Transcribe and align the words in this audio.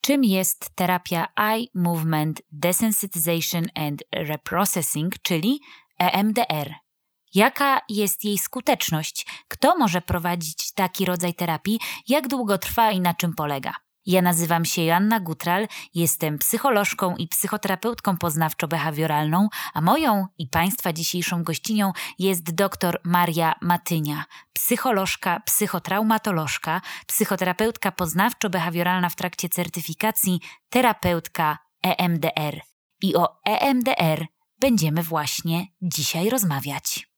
czym 0.00 0.24
jest 0.24 0.70
terapia 0.74 1.26
Eye 1.36 1.66
Movement 1.74 2.42
Desensitization 2.52 3.66
and 3.74 4.02
Reprocessing, 4.12 5.14
czyli 5.22 5.60
EMDR. 5.98 6.74
Jaka 7.34 7.80
jest 7.88 8.24
jej 8.24 8.38
skuteczność? 8.38 9.26
Kto 9.48 9.76
może 9.76 10.00
prowadzić 10.00 10.72
taki 10.72 11.04
rodzaj 11.04 11.34
terapii? 11.34 11.80
Jak 12.08 12.28
długo 12.28 12.58
trwa 12.58 12.90
i 12.90 13.00
na 13.00 13.14
czym 13.14 13.34
polega? 13.34 13.74
Ja 14.06 14.22
nazywam 14.22 14.64
się 14.64 14.82
Joanna 14.82 15.20
Gutral, 15.20 15.68
jestem 15.94 16.38
psycholożką 16.38 17.16
i 17.16 17.28
psychoterapeutką 17.28 18.14
poznawczo-behawioralną, 18.16 19.48
a 19.74 19.80
moją 19.80 20.26
i 20.38 20.48
Państwa 20.48 20.92
dzisiejszą 20.92 21.44
gościnią 21.44 21.92
jest 22.18 22.54
dr 22.54 23.00
Maria 23.04 23.54
Matynia, 23.62 24.24
psycholożka, 24.52 25.40
psychotraumatolożka, 25.40 26.80
psychoterapeutka 27.06 27.90
poznawczo-behawioralna 27.90 29.10
w 29.10 29.16
trakcie 29.16 29.48
certyfikacji, 29.48 30.40
terapeutka 30.70 31.58
EMDR. 31.82 32.60
I 33.02 33.16
o 33.16 33.28
EMDR 33.44 34.26
będziemy 34.60 35.02
właśnie 35.02 35.66
dzisiaj 35.82 36.30
rozmawiać. 36.30 37.08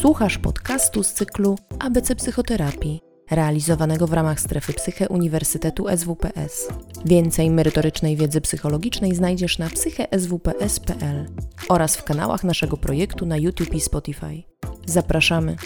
Słuchasz 0.00 0.38
podcastu 0.38 1.02
z 1.02 1.12
cyklu 1.12 1.58
ABC 1.78 2.14
Psychoterapii, 2.14 3.00
realizowanego 3.30 4.06
w 4.06 4.12
ramach 4.12 4.40
strefy 4.40 4.72
Psyche 4.72 5.08
Uniwersytetu 5.08 5.86
SWPS. 5.96 6.68
Więcej 7.04 7.50
merytorycznej 7.50 8.16
wiedzy 8.16 8.40
psychologicznej 8.40 9.14
znajdziesz 9.14 9.58
na 9.58 9.70
psycheswps.pl 9.70 11.26
oraz 11.68 11.96
w 11.96 12.04
kanałach 12.04 12.44
naszego 12.44 12.76
projektu 12.76 13.26
na 13.26 13.36
YouTube 13.36 13.74
i 13.74 13.80
Spotify. 13.80 14.42
Zapraszamy. 14.86 15.56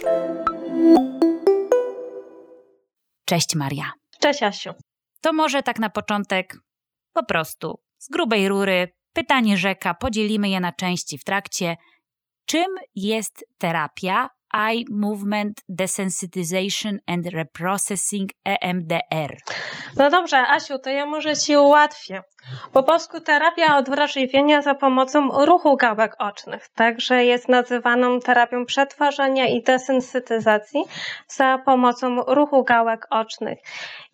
Cześć 3.24 3.54
Maria. 3.54 3.92
Cześć 4.20 4.42
Asiu. 4.42 4.70
To 5.20 5.32
może 5.32 5.62
tak 5.62 5.78
na 5.78 5.90
początek 5.90 6.56
po 7.12 7.24
prostu 7.24 7.78
z 7.98 8.08
grubej 8.08 8.48
rury 8.48 8.88
pytanie 9.12 9.56
rzeka, 9.56 9.94
podzielimy 9.94 10.48
je 10.48 10.60
na 10.60 10.72
części 10.72 11.18
w 11.18 11.24
trakcie. 11.24 11.76
Czym 12.46 12.66
jest 12.94 13.44
terapia 13.58 14.30
Eye 14.54 14.84
Movement 14.90 15.62
Desensitization 15.68 16.98
and 17.06 17.26
Reprocessing 17.26 18.30
EMDR? 18.44 19.36
No 19.96 20.10
dobrze, 20.10 20.38
Asiu, 20.38 20.78
to 20.78 20.90
ja 20.90 21.06
może 21.06 21.36
Ci 21.36 21.56
ułatwię. 21.56 22.22
Po 22.72 22.82
polsku 22.82 23.20
terapia 23.20 23.76
odwrażliwienia 23.76 24.62
za 24.62 24.74
pomocą 24.74 25.44
ruchu 25.46 25.76
gałek 25.76 26.14
ocznych, 26.18 26.68
także 26.68 27.24
jest 27.24 27.48
nazywaną 27.48 28.20
terapią 28.20 28.66
przetwarzania 28.66 29.48
i 29.48 29.62
desensytyzacji 29.62 30.84
za 31.28 31.58
pomocą 31.64 32.22
ruchu 32.22 32.64
gałek 32.64 33.06
ocznych. 33.10 33.58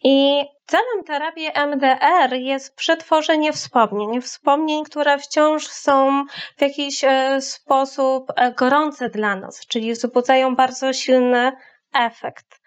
I 0.05 0.45
celem 0.67 1.05
terapii 1.07 1.51
MDR 1.67 2.35
jest 2.35 2.77
przetworzenie 2.77 3.53
wspomnień, 3.53 4.21
wspomnień, 4.21 4.85
które 4.85 5.19
wciąż 5.19 5.67
są 5.67 6.25
w 6.57 6.63
jakiś 6.63 7.05
e, 7.05 7.41
sposób 7.41 8.33
e, 8.37 8.53
gorące 8.53 9.09
dla 9.09 9.37
nas, 9.37 9.67
czyli 9.67 9.93
wzbudzają 9.93 10.57
bardzo 10.57 10.93
silny 10.93 11.53
efekt. 11.95 12.61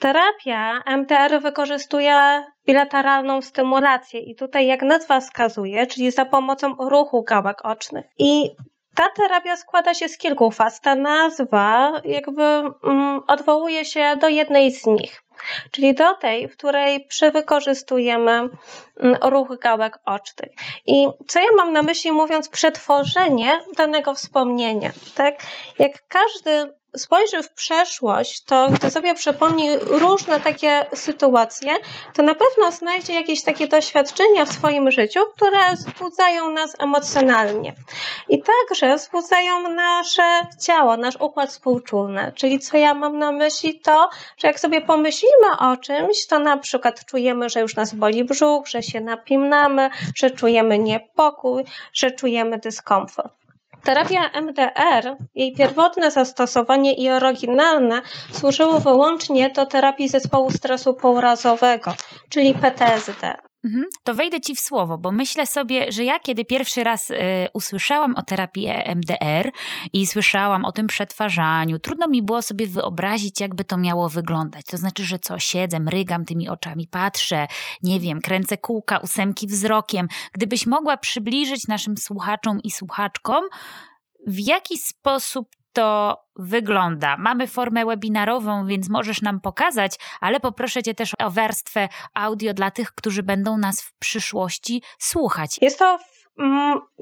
Terapia 0.00 0.82
MTR 0.86 1.40
wykorzystuje 1.40 2.44
bilateralną 2.66 3.42
stymulację 3.42 4.20
i 4.20 4.36
tutaj 4.36 4.66
jak 4.66 4.82
nazwa 4.82 5.20
wskazuje, 5.20 5.86
czyli 5.86 6.10
za 6.10 6.24
pomocą 6.24 6.74
ruchu 6.78 7.22
gałek 7.22 7.64
ocznych. 7.64 8.06
I 8.18 8.50
ta 8.94 9.04
terapia 9.16 9.56
składa 9.56 9.94
się 9.94 10.08
z 10.08 10.18
kilku 10.18 10.50
faz. 10.50 10.80
Ta 10.80 10.94
nazwa 10.94 11.92
jakby 12.04 12.42
mm, 12.42 13.20
odwołuje 13.26 13.84
się 13.84 14.16
do 14.20 14.28
jednej 14.28 14.70
z 14.72 14.86
nich, 14.86 15.22
czyli 15.70 15.94
do 15.94 16.14
tej, 16.14 16.48
w 16.48 16.56
której 16.56 17.08
wykorzystujemy 17.32 18.30
mm, 18.30 19.16
ruch 19.22 19.58
gałek 19.60 19.98
ocznych. 20.04 20.52
I 20.86 21.06
co 21.28 21.38
ja 21.38 21.48
mam 21.56 21.72
na 21.72 21.82
myśli 21.82 22.12
mówiąc 22.12 22.48
przetworzenie 22.48 23.60
danego 23.76 24.14
wspomnienia, 24.14 24.90
tak? 25.14 25.34
Jak 25.78 25.92
każdy 26.08 26.79
spojrzy 26.96 27.42
w 27.42 27.52
przeszłość, 27.52 28.44
to 28.44 28.68
gdy 28.70 28.90
sobie 28.90 29.14
przypomni 29.14 29.76
różne 29.78 30.40
takie 30.40 30.86
sytuacje, 30.94 31.72
to 32.14 32.22
na 32.22 32.34
pewno 32.34 32.72
znajdzie 32.72 33.14
jakieś 33.14 33.42
takie 33.42 33.68
doświadczenia 33.68 34.44
w 34.44 34.52
swoim 34.52 34.90
życiu, 34.90 35.20
które 35.36 35.74
wzbudzają 35.74 36.50
nas 36.50 36.76
emocjonalnie. 36.78 37.74
I 38.28 38.42
także 38.42 38.96
wzbudzają 38.96 39.68
nasze 39.68 40.46
ciało, 40.60 40.96
nasz 40.96 41.16
układ 41.20 41.50
współczulny. 41.50 42.32
Czyli 42.34 42.58
co 42.58 42.76
ja 42.76 42.94
mam 42.94 43.18
na 43.18 43.32
myśli 43.32 43.80
to, 43.80 44.10
że 44.36 44.48
jak 44.48 44.60
sobie 44.60 44.80
pomyślimy 44.80 45.58
o 45.58 45.76
czymś, 45.76 46.26
to 46.26 46.38
na 46.38 46.56
przykład 46.56 47.04
czujemy, 47.04 47.48
że 47.48 47.60
już 47.60 47.76
nas 47.76 47.94
boli 47.94 48.24
brzuch, 48.24 48.66
że 48.68 48.82
się 48.82 49.00
napinamy, 49.00 49.90
że 50.14 50.30
czujemy 50.30 50.78
niepokój, 50.78 51.64
że 51.92 52.10
czujemy 52.10 52.58
dyskomfort. 52.58 53.39
Terapia 53.84 54.30
MDR, 54.42 55.16
jej 55.34 55.52
pierwotne 55.52 56.10
zastosowanie 56.10 56.94
i 56.94 57.10
oryginalne 57.10 58.02
służyło 58.32 58.80
wyłącznie 58.80 59.50
do 59.50 59.66
terapii 59.66 60.08
zespołu 60.08 60.50
stresu 60.50 60.94
pourazowego, 60.94 61.94
czyli 62.28 62.54
PTSD. 62.54 63.49
Mhm. 63.64 63.84
To 64.04 64.14
wejdę 64.14 64.40
ci 64.40 64.54
w 64.54 64.60
słowo, 64.60 64.98
bo 64.98 65.12
myślę 65.12 65.46
sobie, 65.46 65.92
że 65.92 66.04
ja 66.04 66.18
kiedy 66.18 66.44
pierwszy 66.44 66.84
raz 66.84 67.10
y, 67.10 67.16
usłyszałam 67.54 68.16
o 68.16 68.22
terapii 68.22 68.66
EMDR 68.68 69.50
i 69.92 70.06
słyszałam 70.06 70.64
o 70.64 70.72
tym 70.72 70.86
przetwarzaniu, 70.86 71.78
trudno 71.78 72.08
mi 72.08 72.22
było 72.22 72.42
sobie 72.42 72.66
wyobrazić, 72.66 73.40
jakby 73.40 73.64
to 73.64 73.76
miało 73.76 74.08
wyglądać. 74.08 74.66
To 74.66 74.76
znaczy, 74.76 75.04
że 75.04 75.18
co, 75.18 75.38
siedzę, 75.38 75.80
mrygam 75.80 76.24
tymi 76.24 76.48
oczami, 76.48 76.86
patrzę, 76.86 77.46
nie 77.82 78.00
wiem, 78.00 78.20
kręcę 78.20 78.58
kółka, 78.58 78.98
ósemki 78.98 79.46
wzrokiem. 79.46 80.08
Gdybyś 80.32 80.66
mogła 80.66 80.96
przybliżyć 80.96 81.68
naszym 81.68 81.96
słuchaczom 81.96 82.60
i 82.62 82.70
słuchaczkom, 82.70 83.44
w 84.26 84.38
jaki 84.38 84.78
sposób 84.78 85.48
to 85.72 86.18
wygląda. 86.36 87.16
Mamy 87.16 87.46
formę 87.46 87.84
webinarową, 87.86 88.66
więc 88.66 88.88
możesz 88.88 89.22
nam 89.22 89.40
pokazać, 89.40 89.96
ale 90.20 90.40
poproszę 90.40 90.82
Cię 90.82 90.94
też 90.94 91.12
o 91.18 91.30
warstwę 91.30 91.88
audio 92.14 92.54
dla 92.54 92.70
tych, 92.70 92.92
którzy 92.92 93.22
będą 93.22 93.56
nas 93.58 93.82
w 93.82 93.98
przyszłości 93.98 94.82
słuchać. 94.98 95.58
Jest 95.62 95.78
to 95.78 95.98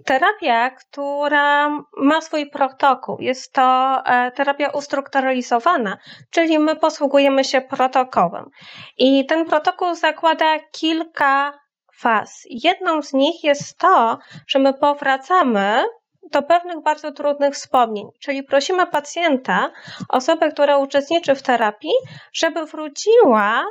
terapia, 0.05 0.71
która 0.71 1.69
ma 1.97 2.21
swój 2.21 2.51
protokół. 2.51 3.17
Jest 3.21 3.53
to 3.53 4.03
e, 4.07 4.31
terapia 4.31 4.69
ustrukturalizowana, 4.69 5.99
czyli 6.31 6.59
my 6.59 6.77
posługujemy 6.77 7.45
się 7.45 7.61
protokołem. 7.61 8.51
I 8.97 9.27
ten 9.27 9.47
protokół 9.47 9.95
zakłada 9.95 10.59
kilka 10.73 11.53
faz. 11.95 12.43
Jedną 12.51 13.03
z 13.03 13.13
nich 13.13 13.45
jest 13.45 13.79
to, 13.79 14.19
że 14.47 14.59
my 14.59 14.75
powracamy 14.75 15.85
do 16.33 16.43
pewnych 16.43 16.83
bardzo 16.83 17.13
trudnych 17.13 17.55
wspomnień. 17.55 18.09
Czyli 18.21 18.43
prosimy 18.43 18.87
pacjenta, 18.87 19.71
osobę, 20.09 20.51
która 20.51 20.79
uczestniczy 20.79 21.35
w 21.35 21.43
terapii, 21.43 21.93
żeby 22.33 22.67
wróciła 22.67 23.65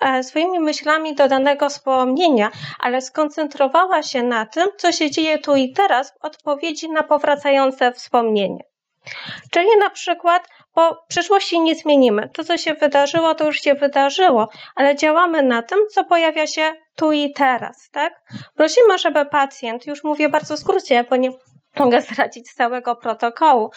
e, 0.00 0.22
swoimi 0.22 0.60
myślami 0.60 1.14
do 1.14 1.28
danego 1.28 1.68
wspomnienia, 1.68 2.50
ale 2.80 3.00
skoncentrowała 3.00 4.02
się 4.02 4.22
na 4.22 4.46
tym, 4.46 4.66
co 4.76 4.92
się 4.92 5.10
dzieje 5.10 5.38
tu 5.38 5.56
i 5.56 5.72
teraz 5.72 6.12
w 6.12 6.24
odpowiedzi 6.24 6.90
na 6.90 7.02
powracające 7.02 7.92
wspomnienie. 7.92 8.64
Czyli 9.50 9.68
na 9.78 9.90
przykład, 9.90 10.48
bo 10.74 11.04
przyszłości 11.08 11.60
nie 11.60 11.74
zmienimy. 11.74 12.28
To, 12.28 12.44
co 12.44 12.56
się 12.56 12.74
wydarzyło, 12.74 13.34
to 13.34 13.46
już 13.46 13.60
się 13.60 13.74
wydarzyło, 13.74 14.48
ale 14.74 14.96
działamy 14.96 15.42
na 15.42 15.62
tym, 15.62 15.78
co 15.90 16.04
pojawia 16.04 16.46
się 16.46 16.74
tu 16.96 17.12
i 17.12 17.32
teraz, 17.32 17.90
tak? 17.90 18.22
Prosimy, 18.56 18.98
żeby 18.98 19.26
pacjent, 19.26 19.86
już 19.86 20.04
mówię 20.04 20.28
bardzo 20.28 20.56
w 20.56 20.58
skrócie, 20.58 21.04
bo 21.10 21.16
nie, 21.16 21.30
mogę 21.76 22.00
zdradzić 22.00 22.52
całego 22.52 22.96
protokołu, 22.96 23.70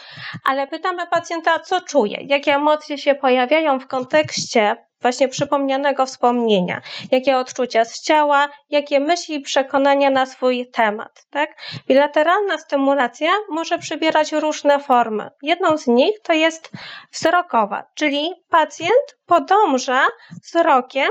ale 0.43 0.67
pytamy 0.67 1.07
pacjenta, 1.07 1.59
co 1.59 1.81
czuje, 1.81 2.17
jakie 2.21 2.55
emocje 2.55 2.97
się 2.97 3.15
pojawiają 3.15 3.79
w 3.79 3.87
kontekście 3.87 4.85
właśnie 5.01 5.27
przypomnianego 5.27 6.05
wspomnienia, 6.05 6.81
jakie 7.11 7.37
odczucia 7.37 7.85
z 7.85 8.01
ciała, 8.01 8.49
jakie 8.69 8.99
myśli 8.99 9.35
i 9.35 9.41
przekonania 9.41 10.09
na 10.09 10.25
swój 10.25 10.69
temat. 10.71 11.25
Tak? 11.29 11.49
Bilateralna 11.87 12.57
stymulacja 12.57 13.31
może 13.49 13.77
przybierać 13.77 14.31
różne 14.31 14.79
formy. 14.79 15.29
Jedną 15.41 15.77
z 15.77 15.87
nich 15.87 16.21
to 16.23 16.33
jest 16.33 16.71
wzrokowa, 17.11 17.83
czyli 17.95 18.33
pacjent 18.49 19.17
podąża 19.25 20.05
wzrokiem 20.43 21.09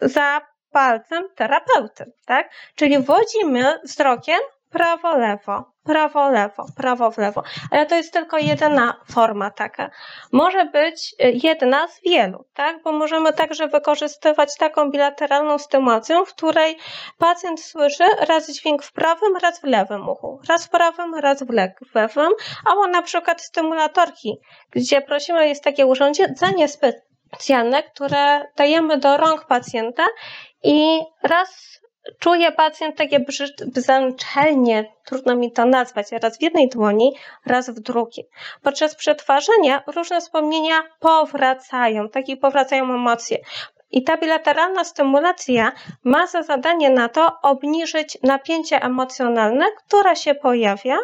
za 0.00 0.40
palcem 0.70 1.24
terapeuty, 1.34 2.12
tak? 2.26 2.50
Czyli 2.74 2.98
wodzimy 2.98 3.80
wzrokiem 3.84 4.38
prawo, 4.70 5.16
lewo, 5.16 5.75
prawo, 5.86 6.30
lewo, 6.30 6.66
prawo, 6.76 7.10
w 7.10 7.18
lewo. 7.18 7.42
Ale 7.70 7.86
to 7.86 7.94
jest 7.94 8.12
tylko 8.12 8.38
jedna 8.38 9.00
forma 9.12 9.50
taka. 9.50 9.90
Może 10.32 10.64
być 10.64 11.14
y, 11.24 11.32
jedna 11.42 11.88
z 11.88 12.00
wielu, 12.02 12.44
tak? 12.54 12.82
Bo 12.82 12.92
możemy 12.92 13.32
także 13.32 13.68
wykorzystywać 13.68 14.56
taką 14.58 14.90
bilateralną 14.90 15.58
stymulację, 15.58 16.24
w 16.26 16.34
której 16.34 16.76
pacjent 17.18 17.60
słyszy 17.60 18.04
raz 18.28 18.50
dźwięk 18.50 18.82
w 18.82 18.92
prawym, 18.92 19.36
raz 19.42 19.60
w 19.60 19.64
lewym 19.64 20.08
uchu, 20.08 20.40
raz 20.48 20.66
w 20.66 20.70
prawym, 20.70 21.14
raz 21.14 21.42
w 21.42 21.94
lewym, 21.94 22.32
albo 22.64 22.86
na 22.86 23.02
przykład 23.02 23.42
stymulatorki, 23.42 24.38
gdzie 24.70 25.00
prosimy 25.00 25.48
jest 25.48 25.64
takie 25.64 25.86
urządzenie 25.86 26.68
specjalne, 26.68 27.82
które 27.82 28.46
dajemy 28.56 28.98
do 28.98 29.16
rąk 29.16 29.44
pacjenta 29.44 30.04
i 30.62 31.00
raz 31.22 31.80
czuje 32.18 32.52
pacjent 32.52 32.96
takie 32.96 33.24
brzęczelnie, 33.66 34.92
trudno 35.04 35.36
mi 35.36 35.52
to 35.52 35.64
nazwać, 35.64 36.06
raz 36.12 36.38
w 36.38 36.42
jednej 36.42 36.68
dłoni, 36.68 37.12
raz 37.46 37.70
w 37.70 37.80
drugiej. 37.80 38.28
Podczas 38.62 38.94
przetwarzania 38.94 39.82
różne 39.86 40.20
wspomnienia 40.20 40.82
powracają, 41.00 42.08
takie 42.08 42.36
powracają 42.36 42.84
emocje. 42.84 43.38
I 43.90 44.02
ta 44.02 44.16
bilateralna 44.16 44.84
stymulacja 44.84 45.72
ma 46.04 46.26
za 46.26 46.42
zadanie 46.42 46.90
na 46.90 47.08
to 47.08 47.32
obniżyć 47.42 48.18
napięcie 48.22 48.82
emocjonalne, 48.82 49.64
które 49.86 50.16
się 50.16 50.34
pojawia 50.34 50.96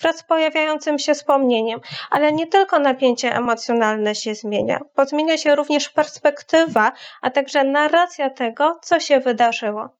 wraz 0.00 0.16
z 0.18 0.22
pojawiającym 0.22 0.98
się 0.98 1.14
wspomnieniem. 1.14 1.80
Ale 2.10 2.32
nie 2.32 2.46
tylko 2.46 2.78
napięcie 2.78 3.36
emocjonalne 3.36 4.14
się 4.14 4.34
zmienia, 4.34 4.80
bo 4.96 5.04
zmienia 5.04 5.38
się 5.38 5.56
również 5.56 5.88
perspektywa, 5.88 6.92
a 7.22 7.30
także 7.30 7.64
narracja 7.64 8.30
tego, 8.30 8.78
co 8.82 9.00
się 9.00 9.20
wydarzyło. 9.20 9.97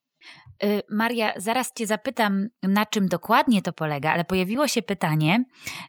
Y, 0.65 0.83
Maria, 0.91 1.33
zaraz 1.37 1.73
Cię 1.73 1.87
zapytam, 1.87 2.49
na 2.63 2.87
czym 2.87 3.09
dokładnie 3.09 3.63
to 3.63 3.73
polega, 3.73 4.13
ale 4.13 4.25
pojawiło 4.25 4.69
się 4.69 4.83
pytanie, 4.83 5.45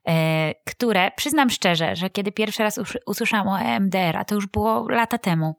e, 0.08 0.54
które 0.66 1.12
przyznam 1.16 1.50
szczerze, 1.50 1.96
że 1.96 2.10
kiedy 2.10 2.32
pierwszy 2.32 2.64
raz 2.64 2.80
usłyszałam 3.06 3.48
o 3.48 3.60
EMDR, 3.60 4.18
a 4.18 4.26
to 4.26 4.36
już 4.36 4.48
było 4.48 4.90
lata 4.90 5.18
temu, 5.18 5.56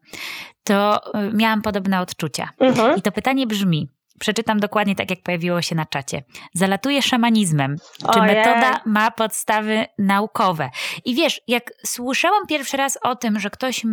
to 0.63 1.01
y, 1.19 1.33
miałam 1.33 1.61
podobne 1.61 2.01
odczucia. 2.01 2.49
Mhm. 2.59 2.97
I 2.97 3.01
to 3.01 3.11
pytanie 3.11 3.47
brzmi: 3.47 3.89
Przeczytam 4.21 4.59
dokładnie 4.59 4.95
tak, 4.95 5.09
jak 5.09 5.21
pojawiło 5.21 5.61
się 5.61 5.75
na 5.75 5.85
czacie. 5.85 6.23
Zalatuje 6.53 7.01
szamanizmem. 7.01 7.75
Czy 8.13 8.19
Ojej. 8.19 8.35
metoda 8.35 8.81
ma 8.85 9.11
podstawy 9.11 9.85
naukowe? 9.97 10.69
I 11.05 11.15
wiesz, 11.15 11.41
jak 11.47 11.71
słyszałam 11.85 12.47
pierwszy 12.47 12.77
raz 12.77 12.97
o 13.01 13.15
tym, 13.15 13.39
że 13.39 13.49
ktoś 13.49 13.85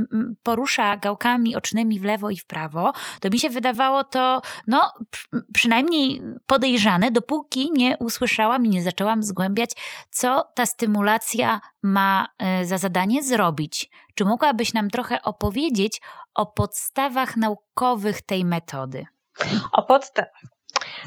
porusza 0.43 0.97
gałkami 0.97 1.57
ocznymi 1.57 2.01
w 2.01 2.05
lewo 2.05 2.31
i 2.31 2.37
w 2.37 2.47
prawo, 2.47 2.93
to 3.21 3.31
mi 3.31 3.39
się 3.39 3.51
wydawało 3.51 4.05
to, 4.05 4.43
no, 4.67 4.93
przynajmniej 5.55 6.23
podejrzane, 6.47 7.11
dopóki 7.11 7.71
nie 7.73 7.97
usłyszałam 7.99 8.67
i 8.67 8.69
nie 8.69 8.83
zaczęłam 8.83 9.23
zgłębiać, 9.23 9.71
co 10.11 10.45
ta 10.55 10.67
stymulacja 10.67 11.61
ma 11.83 12.29
e, 12.39 12.65
za 12.65 12.79
zadanie 12.79 13.23
zrobić. 13.23 13.91
Czy 14.15 14.25
mogłabyś 14.25 14.75
nam 14.75 14.91
trochę 14.91 15.23
opowiedzieć 15.23 16.01
o 16.35 16.47
podstawach 16.47 17.37
naukowych 17.37 18.23
tej 18.23 18.45
metody? 18.45 19.07
O 19.73 19.83
podstawach. 19.83 20.43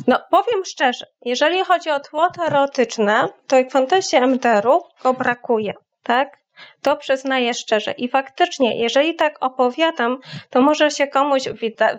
No, 0.08 0.20
powiem 0.32 0.66
szczerze, 0.66 1.06
jeżeli 1.26 1.66
chodzi 1.66 1.90
o 1.90 2.00
tło 2.00 2.30
teoretyczne, 2.30 3.28
to 3.48 3.56
w 3.64 3.72
kontekście 3.72 4.22
MDR-u 4.22 4.82
go 5.04 5.14
brakuje, 5.14 5.74
tak? 6.04 6.42
To 6.82 6.98
przyznaję 6.98 7.54
szczerze. 7.54 7.92
I 7.92 8.10
faktycznie, 8.10 8.78
jeżeli 8.80 9.16
tak 9.16 9.38
opowiadam, 9.40 10.18
to 10.50 10.62
może 10.62 10.92
się 10.92 11.08
komuś 11.08 11.44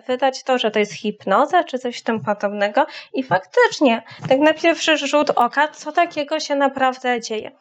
wydać 0.07 0.43
to, 0.43 0.57
że 0.57 0.71
to 0.71 0.79
jest 0.79 0.93
hipnoza 0.93 1.63
czy 1.63 1.79
coś 1.79 2.03
tym 2.03 2.23
podobnego. 2.23 2.85
I 3.13 3.23
faktycznie, 3.23 4.03
tak 4.29 4.39
na 4.39 4.53
pierwszy 4.53 4.97
rzut 4.97 5.29
oka, 5.29 5.67
co 5.67 5.91
takiego 5.91 6.39
się 6.39 6.55
naprawdę 6.55 7.21
dzieje. 7.21 7.51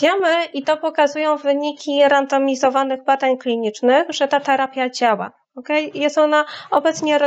Wiemy, 0.00 0.44
i 0.44 0.62
to 0.62 0.76
pokazują 0.76 1.36
wyniki 1.36 2.08
randomizowanych 2.08 3.04
badań 3.04 3.38
klinicznych, 3.38 4.06
że 4.10 4.28
ta 4.28 4.40
terapia 4.40 4.90
działa. 4.90 5.43
Okay? 5.56 5.90
Jest 5.94 6.18
ona 6.18 6.44
obecnie 6.70 7.18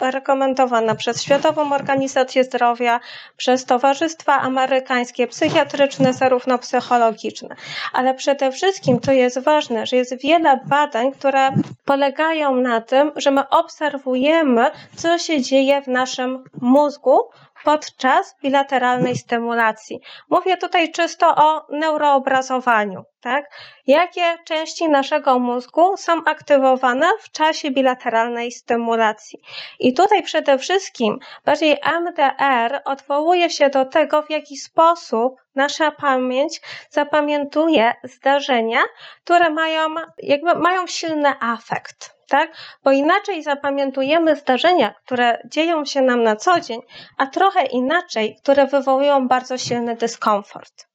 rekomendowana 0.00 0.94
przez 0.94 1.22
Światową 1.22 1.72
Organizację 1.72 2.44
Zdrowia, 2.44 3.00
przez 3.36 3.64
towarzystwa 3.64 4.40
amerykańskie, 4.40 5.26
psychiatryczne, 5.26 6.12
zarówno 6.12 6.58
psychologiczne. 6.58 7.56
Ale 7.92 8.14
przede 8.14 8.52
wszystkim 8.52 9.00
to 9.00 9.12
jest 9.12 9.38
ważne, 9.38 9.86
że 9.86 9.96
jest 9.96 10.22
wiele 10.22 10.60
badań, 10.64 11.12
które 11.12 11.50
polegają 11.84 12.56
na 12.56 12.80
tym, 12.80 13.12
że 13.16 13.30
my 13.30 13.48
obserwujemy, 13.48 14.70
co 14.96 15.18
się 15.18 15.42
dzieje 15.42 15.82
w 15.82 15.86
naszym 15.88 16.44
mózgu 16.60 17.20
podczas 17.66 18.36
bilateralnej 18.42 19.16
stymulacji. 19.16 20.00
Mówię 20.30 20.56
tutaj 20.56 20.92
czysto 20.92 21.34
o 21.36 21.66
neuroobrazowaniu. 21.70 23.02
Tak? 23.20 23.44
Jakie 23.86 24.38
części 24.44 24.88
naszego 24.88 25.38
mózgu 25.38 25.96
są 25.96 26.24
aktywowane 26.24 27.06
w 27.20 27.30
czasie 27.30 27.70
bilateralnej 27.70 28.52
stymulacji? 28.52 29.38
I 29.80 29.94
tutaj 29.94 30.22
przede 30.22 30.58
wszystkim 30.58 31.18
bardziej 31.44 31.78
MDR 32.00 32.82
odwołuje 32.84 33.50
się 33.50 33.70
do 33.70 33.84
tego, 33.84 34.22
w 34.22 34.30
jaki 34.30 34.56
sposób 34.56 35.36
nasza 35.54 35.90
pamięć 35.90 36.60
zapamiętuje 36.90 37.94
zdarzenia, 38.04 38.80
które 39.24 39.50
mają, 39.50 39.94
jakby 40.18 40.54
mają 40.54 40.86
silny 40.86 41.34
afekt 41.40 42.15
tak? 42.28 42.52
Bo 42.84 42.90
inaczej 42.90 43.42
zapamiętujemy 43.42 44.36
zdarzenia, 44.36 44.94
które 45.04 45.42
dzieją 45.44 45.84
się 45.84 46.02
nam 46.02 46.22
na 46.22 46.36
co 46.36 46.60
dzień, 46.60 46.80
a 47.18 47.26
trochę 47.26 47.66
inaczej, 47.66 48.36
które 48.42 48.66
wywołują 48.66 49.28
bardzo 49.28 49.58
silny 49.58 49.96
dyskomfort. 49.96 50.86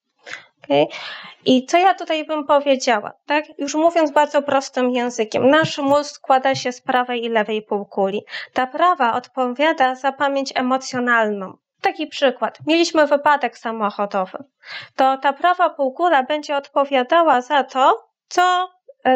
Okay? 0.64 0.88
I 1.46 1.66
co 1.66 1.78
ja 1.78 1.94
tutaj 1.94 2.26
bym 2.26 2.46
powiedziała, 2.46 3.12
tak? 3.26 3.46
Już 3.58 3.76
mówiąc 3.76 4.12
bardzo 4.12 4.42
prostym 4.42 4.92
językiem, 4.92 5.50
nasz 5.50 5.78
mózg 5.78 6.16
składa 6.16 6.56
się 6.56 6.72
z 6.72 6.82
prawej 6.82 7.26
i 7.26 7.30
lewej 7.30 7.62
półkuli. 7.62 8.22
Ta 8.54 8.68
prawa 8.68 9.14
odpowiada 9.14 9.96
za 9.96 10.12
pamięć 10.12 10.54
emocjonalną. 10.56 11.58
Taki 11.82 12.08
przykład. 12.08 12.60
Mieliśmy 12.68 13.08
wypadek 13.08 13.58
samochodowy. 13.58 14.38
To 14.96 15.18
ta 15.18 15.34
prawa 15.34 15.70
półkula 15.70 16.24
będzie 16.24 16.58
odpowiadała 16.58 17.42
za 17.42 17.64
to, 17.64 18.08
co 18.28 18.70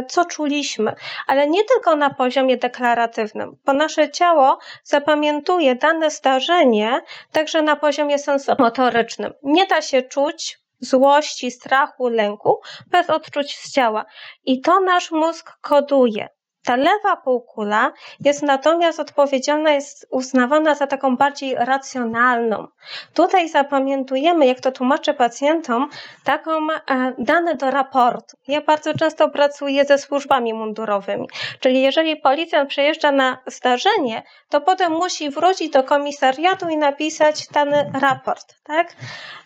co 0.07 0.25
czuliśmy, 0.25 0.95
ale 1.27 1.47
nie 1.47 1.63
tylko 1.63 1.95
na 1.95 2.09
poziomie 2.09 2.57
deklaratywnym, 2.57 3.57
bo 3.65 3.73
nasze 3.73 4.11
ciało 4.11 4.59
zapamiętuje 4.83 5.75
dane 5.75 6.11
zdarzenie 6.11 7.01
także 7.31 7.61
na 7.61 7.75
poziomie 7.75 8.19
sensomotorycznym. 8.19 9.33
Nie 9.43 9.67
da 9.67 9.81
się 9.81 10.01
czuć 10.01 10.59
złości, 10.79 11.51
strachu, 11.51 12.07
lęku 12.07 12.61
bez 12.87 13.09
odczuć 13.09 13.57
z 13.57 13.71
ciała. 13.71 14.05
I 14.45 14.61
to 14.61 14.79
nasz 14.79 15.11
mózg 15.11 15.57
koduje. 15.61 16.29
Ta 16.65 16.75
lewa 16.75 17.15
półkula 17.23 17.91
jest 18.19 18.41
natomiast 18.41 18.99
odpowiedzialna, 18.99 19.71
jest 19.71 20.07
uznawana 20.11 20.75
za 20.75 20.87
taką 20.87 21.17
bardziej 21.17 21.55
racjonalną. 21.55 22.67
Tutaj 23.13 23.49
zapamiętujemy, 23.49 24.45
jak 24.45 24.59
to 24.59 24.71
tłumaczę 24.71 25.13
pacjentom, 25.13 25.89
taką 26.23 26.51
e, 26.71 27.13
dane 27.17 27.55
do 27.55 27.71
raportu. 27.71 28.37
Ja 28.47 28.61
bardzo 28.61 28.93
często 28.93 29.29
pracuję 29.29 29.85
ze 29.85 29.97
służbami 29.97 30.53
mundurowymi, 30.53 31.27
czyli 31.59 31.81
jeżeli 31.81 32.15
policjant 32.15 32.69
przejeżdża 32.69 33.11
na 33.11 33.37
zdarzenie, 33.47 34.23
to 34.49 34.61
potem 34.61 34.91
musi 34.91 35.29
wrócić 35.29 35.69
do 35.69 35.83
komisariatu 35.83 36.69
i 36.69 36.77
napisać 36.77 37.47
dany 37.47 37.91
raport, 38.01 38.55
tak? 38.63 38.95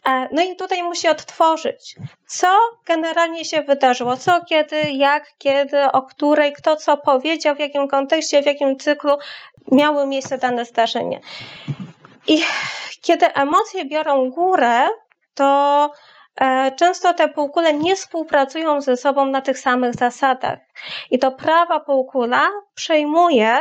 E, 0.06 0.28
no 0.32 0.42
i 0.42 0.56
tutaj 0.56 0.84
musi 0.84 1.08
odtworzyć, 1.08 1.96
co 2.28 2.48
generalnie 2.86 3.46
się 3.46 3.62
wydarzyło, 3.62 4.18
co, 4.18 4.46
kiedy, 4.46 4.82
jak, 4.92 5.34
kiedy, 5.38 5.84
o 5.92 6.02
której, 6.02 6.54
kto 6.54 6.76
co 6.76 6.98
powiedział, 7.12 7.56
w 7.56 7.60
jakim 7.60 7.88
kontekście, 7.88 8.42
w 8.42 8.46
jakim 8.46 8.78
cyklu 8.80 9.18
miały 9.72 10.08
miejsce 10.08 10.38
dane 10.38 10.66
zdarzenie. 10.66 11.20
I 12.28 12.44
kiedy 13.02 13.34
emocje 13.34 13.86
biorą 13.86 14.30
górę, 14.30 14.88
to 15.34 15.92
e, 16.42 16.72
często 16.72 17.14
te 17.14 17.28
półkule 17.28 17.74
nie 17.74 17.96
współpracują 17.96 18.82
ze 18.82 18.98
sobą 18.98 19.26
na 19.26 19.42
tych 19.42 19.60
samych 19.60 19.94
zasadach. 19.94 20.60
I 21.12 21.20
to 21.20 21.32
prawa 21.32 21.80
półkula 21.80 22.48
przejmuje, 22.76 23.58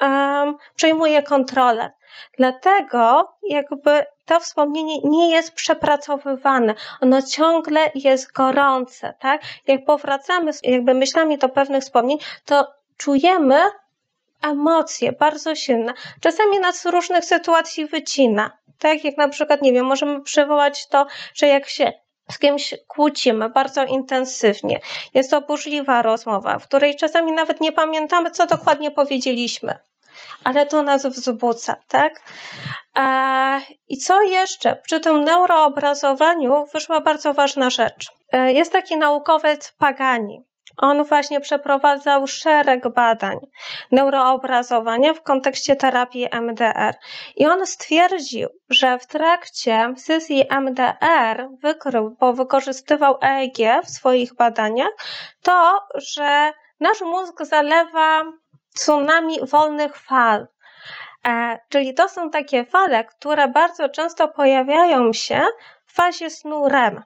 um, 0.00 0.56
przejmuje 0.74 1.22
kontrolę. 1.22 1.90
Dlatego 2.38 3.32
jakby 3.48 4.06
to 4.24 4.40
wspomnienie 4.40 5.00
nie 5.04 5.30
jest 5.30 5.54
przepracowywane, 5.54 6.74
ono 7.00 7.22
ciągle 7.22 7.80
jest 7.94 8.32
gorące, 8.32 9.14
tak? 9.20 9.42
Jak 9.66 9.84
powracamy 9.84 10.52
jakby 10.62 10.94
myślami 10.94 11.38
do 11.38 11.48
pewnych 11.48 11.82
wspomnień, 11.82 12.18
to 12.44 12.79
czujemy 13.00 13.62
emocje 14.42 15.12
bardzo 15.12 15.54
silne. 15.54 15.94
Czasami 16.20 16.58
nas 16.58 16.80
z 16.80 16.86
różnych 16.86 17.24
sytuacji 17.24 17.86
wycina. 17.86 18.50
Tak 18.78 19.04
jak 19.04 19.16
na 19.16 19.28
przykład, 19.28 19.62
nie 19.62 19.72
wiem, 19.72 19.86
możemy 19.86 20.22
przywołać 20.22 20.88
to, 20.88 21.06
że 21.34 21.46
jak 21.46 21.68
się 21.68 21.92
z 22.30 22.38
kimś 22.38 22.74
kłócimy 22.88 23.48
bardzo 23.48 23.84
intensywnie. 23.84 24.80
Jest 25.14 25.30
to 25.30 25.40
burzliwa 25.40 26.02
rozmowa, 26.02 26.58
w 26.58 26.64
której 26.64 26.96
czasami 26.96 27.32
nawet 27.32 27.60
nie 27.60 27.72
pamiętamy, 27.72 28.30
co 28.30 28.46
dokładnie 28.46 28.90
powiedzieliśmy. 28.90 29.78
Ale 30.44 30.66
to 30.66 30.82
nas 30.82 31.06
wzbudza, 31.06 31.76
tak? 31.88 32.22
I 33.88 33.96
co 33.96 34.22
jeszcze? 34.22 34.76
Przy 34.76 35.00
tym 35.00 35.24
neuroobrazowaniu 35.24 36.66
wyszła 36.72 37.00
bardzo 37.00 37.34
ważna 37.34 37.70
rzecz. 37.70 38.12
E, 38.32 38.52
jest 38.52 38.72
taki 38.72 38.96
naukowiec 38.96 39.72
Pagani. 39.78 40.49
On 40.80 41.04
właśnie 41.04 41.40
przeprowadzał 41.40 42.26
szereg 42.26 42.88
badań 42.88 43.38
neuroobrazowania 43.92 45.14
w 45.14 45.22
kontekście 45.22 45.76
terapii 45.76 46.28
MDR. 46.32 46.94
I 47.36 47.46
on 47.46 47.66
stwierdził, 47.66 48.48
że 48.70 48.98
w 48.98 49.06
trakcie 49.06 49.94
sesji 49.96 50.44
MDR 50.50 51.48
wykrył, 51.62 52.16
bo 52.20 52.32
wykorzystywał 52.32 53.18
EEG 53.22 53.82
w 53.84 53.90
swoich 53.90 54.34
badaniach, 54.34 54.92
to, 55.42 55.78
że 55.94 56.52
nasz 56.80 57.00
mózg 57.00 57.44
zalewa 57.44 58.22
tsunami 58.74 59.46
wolnych 59.46 59.96
fal. 59.96 60.46
E, 61.26 61.58
czyli 61.68 61.94
to 61.94 62.08
są 62.08 62.30
takie 62.30 62.64
fale, 62.64 63.04
które 63.04 63.48
bardzo 63.48 63.88
często 63.88 64.28
pojawiają 64.28 65.12
się 65.12 65.42
w 65.86 65.94
fazie 65.94 66.30
snu 66.30 66.68
REM. 66.68 67.02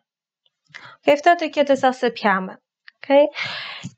Okay? 1.03 1.17
Wtedy, 1.17 1.51
kiedy 1.51 1.77
zasypiamy. 1.77 2.64
Okay? 3.05 3.27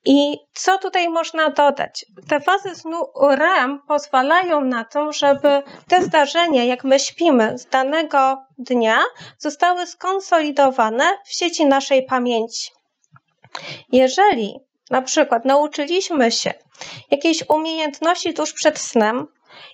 I 0.04 0.38
co 0.54 0.78
tutaj 0.78 1.08
można 1.08 1.50
dodać? 1.50 2.06
Te 2.28 2.40
fazy 2.40 2.74
snu 2.74 3.06
REM 3.30 3.80
pozwalają 3.88 4.60
na 4.60 4.84
to, 4.84 5.12
żeby 5.12 5.62
te 5.88 6.02
zdarzenia, 6.02 6.64
jak 6.64 6.84
my 6.84 7.00
śpimy 7.00 7.58
z 7.58 7.66
danego 7.66 8.42
dnia, 8.58 8.98
zostały 9.38 9.86
skonsolidowane 9.86 11.04
w 11.24 11.36
sieci 11.36 11.66
naszej 11.66 12.06
pamięci. 12.06 12.70
Jeżeli 13.92 14.60
na 14.90 15.02
przykład 15.02 15.44
nauczyliśmy 15.44 16.32
się 16.32 16.54
jakiejś 17.10 17.44
umiejętności 17.48 18.34
tuż 18.34 18.52
przed 18.52 18.78
snem, 18.78 19.26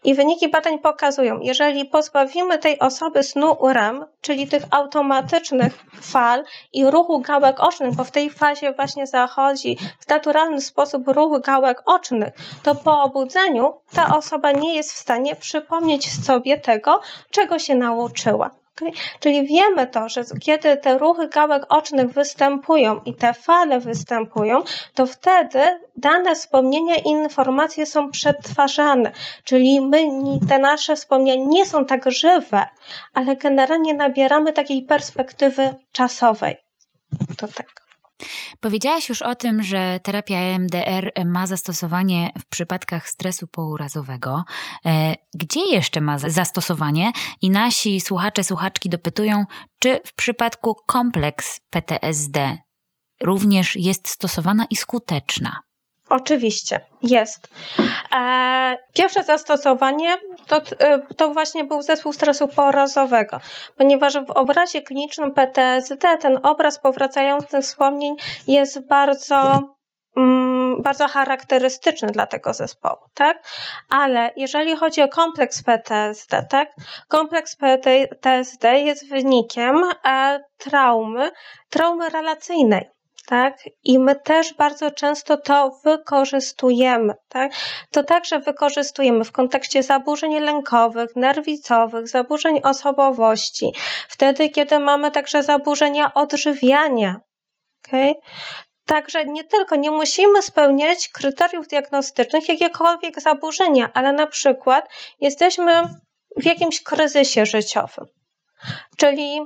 i 0.05 0.15
wyniki 0.15 0.49
badań 0.49 0.79
pokazują, 0.79 1.41
jeżeli 1.41 1.85
pozbawimy 1.85 2.59
tej 2.59 2.79
osoby 2.79 3.23
snu 3.23 3.57
REM, 3.73 4.05
czyli 4.21 4.49
tych 4.49 4.63
automatycznych 4.71 5.85
fal 6.01 6.45
i 6.73 6.91
ruchu 6.91 7.21
gałek 7.21 7.61
ocznych, 7.61 7.95
bo 7.95 8.05
w 8.05 8.11
tej 8.11 8.31
fazie 8.31 8.73
właśnie 8.73 9.07
zachodzi 9.07 9.79
w 10.01 10.09
naturalny 10.09 10.61
sposób 10.61 11.09
ruch 11.09 11.41
gałek 11.41 11.83
ocznych, 11.87 12.33
to 12.63 12.75
po 12.75 13.03
obudzeniu 13.03 13.75
ta 13.95 14.17
osoba 14.17 14.53
nie 14.53 14.75
jest 14.75 14.93
w 14.93 14.99
stanie 14.99 15.37
przypomnieć 15.37 16.25
sobie 16.25 16.59
tego, 16.59 17.01
czego 17.31 17.59
się 17.59 17.75
nauczyła. 17.75 18.62
Okay? 18.77 18.93
Czyli 19.21 19.47
wiemy 19.47 19.87
to, 19.87 20.09
że 20.09 20.25
kiedy 20.41 20.77
te 20.77 20.99
ruchy 20.99 21.29
gałek 21.29 21.63
ocznych 21.69 22.11
występują 22.11 23.01
i 23.05 23.15
te 23.15 23.35
fale 23.35 23.81
występują, 23.81 24.63
to 24.95 25.07
wtedy 25.07 25.61
dane 25.97 26.35
wspomnienia 26.35 26.97
i 26.97 27.09
informacje 27.09 27.87
są 27.87 28.11
przetwarzane. 28.11 29.13
Czyli 29.45 29.81
my, 29.81 30.05
te 30.49 30.59
nasze 30.59 30.97
wspomnienia 30.97 31.45
nie 31.49 31.67
są 31.67 31.85
tak 31.85 32.11
żywe, 32.11 32.67
ale 33.15 33.37
generalnie 33.37 33.95
nabieramy 33.95 34.53
takiej 34.53 34.83
perspektywy 34.83 35.75
czasowej. 35.93 36.57
To 37.37 37.49
tak. 37.49 37.82
Powiedziałaś 38.61 39.09
już 39.09 39.23
o 39.23 39.35
tym, 39.35 39.63
że 39.63 40.01
terapia 40.03 40.37
EMDR 40.37 41.13
ma 41.25 41.47
zastosowanie 41.47 42.31
w 42.39 42.47
przypadkach 42.47 43.09
stresu 43.09 43.47
pourazowego. 43.47 44.45
E, 44.87 45.15
gdzie 45.35 45.61
jeszcze 45.61 46.01
ma 46.01 46.19
zastosowanie? 46.19 47.13
I 47.43 47.51
nasi 47.51 48.01
słuchacze, 48.01 48.45
słuchaczki 48.45 48.89
dopytują, 48.89 49.45
czy 49.79 50.01
w 50.07 50.15
przypadku 50.15 50.77
kompleks 50.87 51.61
PTSD 51.71 52.59
również 53.23 53.77
jest 53.77 54.09
stosowana 54.09 54.67
i 54.71 54.77
skuteczna? 54.77 55.61
Oczywiście, 56.13 56.81
jest. 57.03 57.49
E, 58.17 58.79
pierwsze 58.95 59.23
zastosowanie 59.23 60.17
to, 60.47 60.57
e, 60.79 61.01
to 61.17 61.29
właśnie 61.29 61.65
był 61.65 61.83
zespół 61.83 62.13
stresu 62.13 62.49
porazowego, 62.49 63.41
ponieważ 63.77 64.15
w 64.15 64.31
obrazie 64.31 64.83
klinicznym 64.83 65.33
PTSD 65.33 66.17
ten 66.19 66.39
obraz 66.43 66.79
powracających 66.79 67.65
wspomnień 67.65 68.17
jest 68.47 68.87
bardzo 68.87 69.61
mm, 70.17 70.83
bardzo 70.83 71.09
charakterystyczny 71.09 72.09
dla 72.11 72.27
tego 72.27 72.55
zespołu, 72.55 73.01
tak? 73.15 73.43
Ale 73.89 74.31
jeżeli 74.37 74.77
chodzi 74.77 75.03
o 75.03 75.09
kompleks 75.09 75.63
PTSD, 75.63 76.47
tak? 76.51 76.69
Kompleks 77.09 77.57
PTSD 77.57 78.81
jest 78.81 79.09
wynikiem 79.09 79.83
e, 80.07 80.41
traumy, 80.59 81.31
traumy 81.71 82.09
relacyjnej 82.09 82.92
tak? 83.27 83.59
I 83.85 83.99
my 83.99 84.15
też 84.15 84.55
bardzo 84.55 84.91
często 84.91 85.37
to 85.37 85.81
wykorzystujemy, 85.85 87.15
tak? 87.29 87.53
To 87.91 88.05
także 88.05 88.39
wykorzystujemy 88.39 89.25
w 89.25 89.33
kontekście 89.33 89.83
zaburzeń 89.83 90.41
lękowych, 90.41 91.17
nerwicowych, 91.17 92.09
zaburzeń 92.09 92.61
osobowości, 92.65 93.73
wtedy, 94.09 94.49
kiedy 94.49 94.79
mamy 94.79 95.11
także 95.11 95.43
zaburzenia 95.43 96.15
odżywiania, 96.15 97.21
okay? 97.89 98.15
Także 98.87 99.25
nie 99.25 99.45
tylko 99.45 99.77
nie 99.77 99.91
musimy 99.91 100.43
spełniać 100.43 101.09
kryteriów 101.09 101.69
diagnostycznych 101.69 102.49
jakiekolwiek 102.49 103.21
zaburzenia, 103.21 103.91
ale 103.95 104.13
na 104.13 104.27
przykład 104.27 104.89
jesteśmy 105.21 105.83
w 106.37 106.45
jakimś 106.45 106.83
kryzysie 106.83 107.47
życiowym. 107.47 108.07
Czyli 108.97 109.41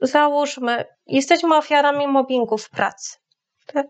załóżmy, 0.00 0.84
jesteśmy 1.06 1.56
ofiarami 1.56 2.06
mobbingu 2.06 2.58
w 2.58 2.70
pracy. 2.70 3.21
Tak? 3.66 3.86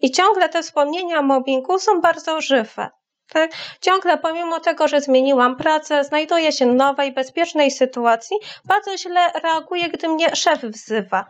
I 0.00 0.10
ciągle 0.10 0.48
te 0.48 0.62
wspomnienia 0.62 1.22
mobbingu 1.22 1.78
są 1.78 2.00
bardzo 2.00 2.40
żywe. 2.40 2.90
Tak? 3.28 3.50
Ciągle 3.80 4.18
pomimo 4.18 4.60
tego, 4.60 4.88
że 4.88 5.00
zmieniłam 5.00 5.56
pracę, 5.56 6.04
znajduję 6.04 6.52
się 6.52 6.66
w 6.72 6.74
nowej, 6.74 7.12
bezpiecznej 7.12 7.70
sytuacji, 7.70 8.36
bardzo 8.64 8.98
źle 8.98 9.32
reaguję, 9.42 9.88
gdy 9.88 10.08
mnie 10.08 10.36
szef 10.36 10.60
wzywa. 10.60 11.26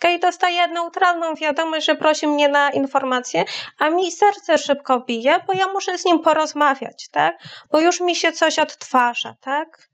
Okay, 0.00 0.18
dostaję 0.18 0.68
neutralną 0.68 1.34
wiadomość, 1.34 1.86
że 1.86 1.94
prosi 1.94 2.26
mnie 2.26 2.48
na 2.48 2.70
informację, 2.70 3.44
a 3.78 3.90
mi 3.90 4.12
serce 4.12 4.58
szybko 4.58 5.00
bije, 5.00 5.40
bo 5.46 5.52
ja 5.52 5.66
muszę 5.68 5.98
z 5.98 6.04
nim 6.04 6.18
porozmawiać, 6.20 7.08
tak? 7.08 7.38
Bo 7.72 7.80
już 7.80 8.00
mi 8.00 8.16
się 8.16 8.32
coś 8.32 8.58
odtwarza, 8.58 9.34
tak? 9.40 9.89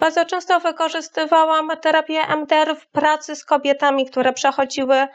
Bardzo 0.00 0.24
często 0.24 0.60
wykorzystywałam 0.60 1.70
terapię 1.82 2.20
MDR 2.36 2.76
w 2.76 2.86
pracy 2.86 3.36
z 3.36 3.44
kobietami, 3.44 4.06
które 4.06 4.32
przechodziły 4.32 4.96
e, 4.96 5.08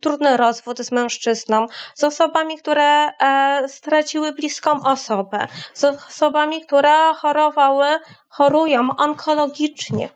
trudny 0.00 0.36
rozwód 0.36 0.78
z 0.78 0.92
mężczyzną, 0.92 1.66
z 1.94 2.04
osobami, 2.04 2.58
które 2.58 3.10
e, 3.20 3.68
straciły 3.68 4.32
bliską 4.32 4.82
osobę, 4.82 5.46
z 5.74 5.84
osobami, 5.84 6.66
które 6.66 7.14
chorowały, 7.14 7.86
chorują 8.28 8.96
onkologicznie. 8.96 10.08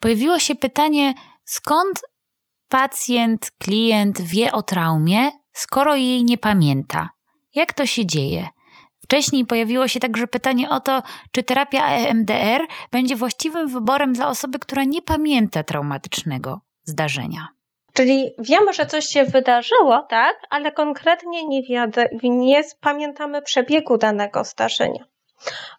Pojawiło 0.00 0.38
się 0.38 0.54
pytanie, 0.54 1.14
skąd 1.44 2.00
pacjent, 2.68 3.50
klient 3.58 4.20
wie 4.20 4.52
o 4.52 4.62
traumie, 4.62 5.30
skoro 5.52 5.96
jej 5.96 6.24
nie 6.24 6.38
pamięta? 6.38 7.08
Jak 7.54 7.72
to 7.72 7.86
się 7.86 8.06
dzieje? 8.06 8.48
Wcześniej 9.12 9.46
pojawiło 9.46 9.88
się 9.88 10.00
także 10.00 10.26
pytanie 10.26 10.70
o 10.70 10.80
to, 10.80 11.02
czy 11.32 11.42
terapia 11.42 11.88
EMDR 11.88 12.60
będzie 12.92 13.16
właściwym 13.16 13.68
wyborem 13.68 14.12
dla 14.12 14.28
osoby, 14.28 14.58
która 14.58 14.84
nie 14.84 15.02
pamięta 15.02 15.62
traumatycznego 15.62 16.60
zdarzenia. 16.84 17.48
Czyli 17.92 18.34
wiemy, 18.38 18.72
że 18.72 18.86
coś 18.86 19.06
się 19.06 19.24
wydarzyło, 19.24 20.06
tak, 20.08 20.36
ale 20.50 20.72
konkretnie 20.72 21.46
nie, 21.46 21.62
wiadę, 21.62 22.08
nie 22.22 22.62
pamiętamy 22.80 23.42
przebiegu 23.42 23.98
danego 23.98 24.44
zdarzenia. 24.44 25.04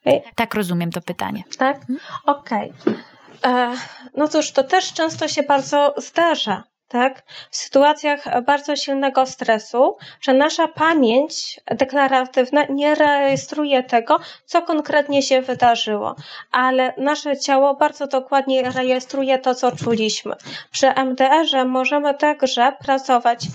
Okay. 0.01 0.21
Tak 0.35 0.53
rozumiem 0.53 0.91
to 0.91 1.01
pytanie. 1.01 1.43
Tak? 1.57 1.77
Mhm. 1.77 1.99
Okej. 2.25 2.73
Okay. 2.81 3.53
E, 3.53 3.75
no 4.17 4.27
cóż, 4.27 4.51
to 4.51 4.63
też 4.63 4.93
często 4.93 5.27
się 5.27 5.43
bardzo 5.43 5.93
zdarza 5.97 6.63
tak, 6.93 7.23
w 7.51 7.55
sytuacjach 7.55 8.43
bardzo 8.45 8.75
silnego 8.75 9.25
stresu, 9.25 9.97
że 10.21 10.33
nasza 10.33 10.67
pamięć 10.67 11.59
deklaratywna 11.65 12.65
nie 12.69 12.95
rejestruje 12.95 13.83
tego, 13.83 14.19
co 14.45 14.61
konkretnie 14.61 15.21
się 15.21 15.41
wydarzyło, 15.41 16.15
ale 16.51 16.93
nasze 16.97 17.37
ciało 17.37 17.75
bardzo 17.75 18.07
dokładnie 18.07 18.71
rejestruje 18.71 19.39
to, 19.39 19.55
co 19.55 19.75
czuliśmy. 19.75 20.35
Przy 20.71 20.87
MDR-ze 20.87 21.65
możemy 21.65 22.13
także 22.13 22.73
pracować 22.79 23.45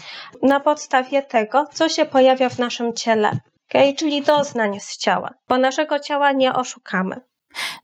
na 0.42 0.60
podstawie 0.60 1.22
tego, 1.22 1.66
co 1.72 1.88
się 1.88 2.04
pojawia 2.04 2.48
w 2.48 2.58
naszym 2.58 2.92
ciele. 2.92 3.30
Okay? 3.68 3.94
Czyli 3.94 4.22
doznań 4.22 4.80
z 4.80 4.96
ciała, 4.96 5.34
bo 5.48 5.58
naszego 5.58 5.98
ciała 5.98 6.32
nie 6.32 6.54
oszukamy. 6.54 7.27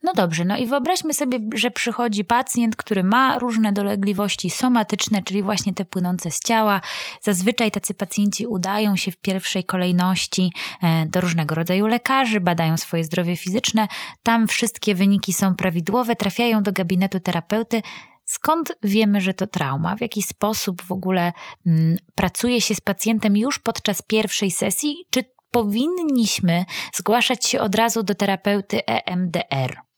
No 0.02 0.12
dobrze, 0.12 0.44
no 0.44 0.56
i 0.56 0.66
wyobraźmy 0.66 1.14
sobie, 1.14 1.38
że 1.54 1.70
przychodzi 1.70 2.24
pacjent, 2.24 2.76
który 2.76 3.04
ma 3.04 3.38
różne 3.38 3.72
dolegliwości 3.72 4.50
somatyczne, 4.50 5.22
czyli 5.22 5.42
właśnie 5.42 5.74
te 5.74 5.84
płynące 5.84 6.30
z 6.30 6.40
ciała. 6.40 6.80
Zazwyczaj 7.22 7.70
tacy 7.70 7.94
pacjenci 7.94 8.46
udają 8.46 8.96
się 8.96 9.10
w 9.10 9.16
pierwszej 9.16 9.64
kolejności 9.64 10.52
e, 10.82 11.06
do 11.06 11.20
różnego 11.20 11.54
rodzaju 11.54 11.86
lekarzy, 11.86 12.40
badają 12.40 12.76
swoje 12.76 13.04
zdrowie 13.04 13.36
fizyczne. 13.36 13.88
Tam 14.22 14.48
wszystkie 14.48 14.94
wyniki 14.94 15.32
są 15.32 15.54
prawidłowe, 15.54 16.16
trafiają 16.16 16.62
do 16.62 16.72
gabinetu 16.72 17.20
terapeuty. 17.20 17.82
Skąd 18.24 18.72
wiemy, 18.82 19.20
że 19.20 19.34
to 19.34 19.46
trauma? 19.46 19.96
W 19.96 20.00
jaki 20.00 20.22
sposób 20.22 20.82
w 20.82 20.92
ogóle 20.92 21.32
mm, 21.66 21.96
pracuje 22.14 22.60
się 22.60 22.74
z 22.74 22.80
pacjentem 22.80 23.36
już 23.36 23.58
podczas 23.58 24.02
pierwszej 24.02 24.50
sesji? 24.50 24.96
Czy 25.10 25.24
powinniśmy 25.54 26.64
zgłaszać 26.94 27.46
się 27.46 27.60
od 27.60 27.74
razu 27.74 28.02
do 28.02 28.14
terapeuty 28.14 28.86
EMDR? 28.86 29.93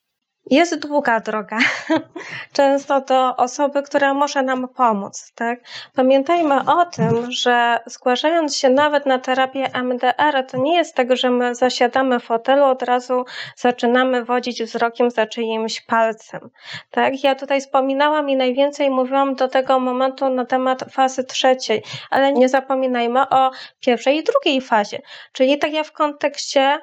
Jest 0.50 0.78
długa 0.78 1.20
droga. 1.20 1.58
Często 2.52 3.00
do 3.00 3.36
osoby, 3.36 3.82
która 3.82 4.14
może 4.14 4.42
nam 4.42 4.68
pomóc. 4.68 5.32
Tak? 5.34 5.60
Pamiętajmy 5.94 6.60
o 6.72 6.84
tym, 6.84 7.32
że 7.32 7.80
zgłaszając 7.86 8.56
się 8.56 8.70
nawet 8.70 9.06
na 9.06 9.18
terapię 9.18 9.70
MDR, 9.82 10.46
to 10.50 10.56
nie 10.56 10.76
jest 10.76 10.94
tak, 10.94 11.16
że 11.16 11.30
my 11.30 11.54
zasiadamy 11.54 12.20
w 12.20 12.24
fotelu, 12.24 12.64
od 12.64 12.82
razu 12.82 13.24
zaczynamy 13.56 14.24
wodzić 14.24 14.62
wzrokiem 14.62 15.10
za 15.10 15.26
czyimś 15.26 15.80
palcem. 15.80 16.50
Tak? 16.90 17.24
Ja 17.24 17.34
tutaj 17.34 17.60
wspominałam 17.60 18.30
i 18.30 18.36
najwięcej 18.36 18.90
mówiłam 18.90 19.34
do 19.34 19.48
tego 19.48 19.80
momentu 19.80 20.28
na 20.28 20.44
temat 20.44 20.84
fazy 20.90 21.24
trzeciej, 21.24 21.82
ale 22.10 22.32
nie 22.32 22.48
zapominajmy 22.48 23.28
o 23.28 23.50
pierwszej 23.80 24.16
i 24.16 24.24
drugiej 24.24 24.60
fazie. 24.60 25.02
Czyli 25.32 25.58
tak 25.58 25.72
jak 25.72 25.86
w 25.86 25.92
kontekście 25.92 26.78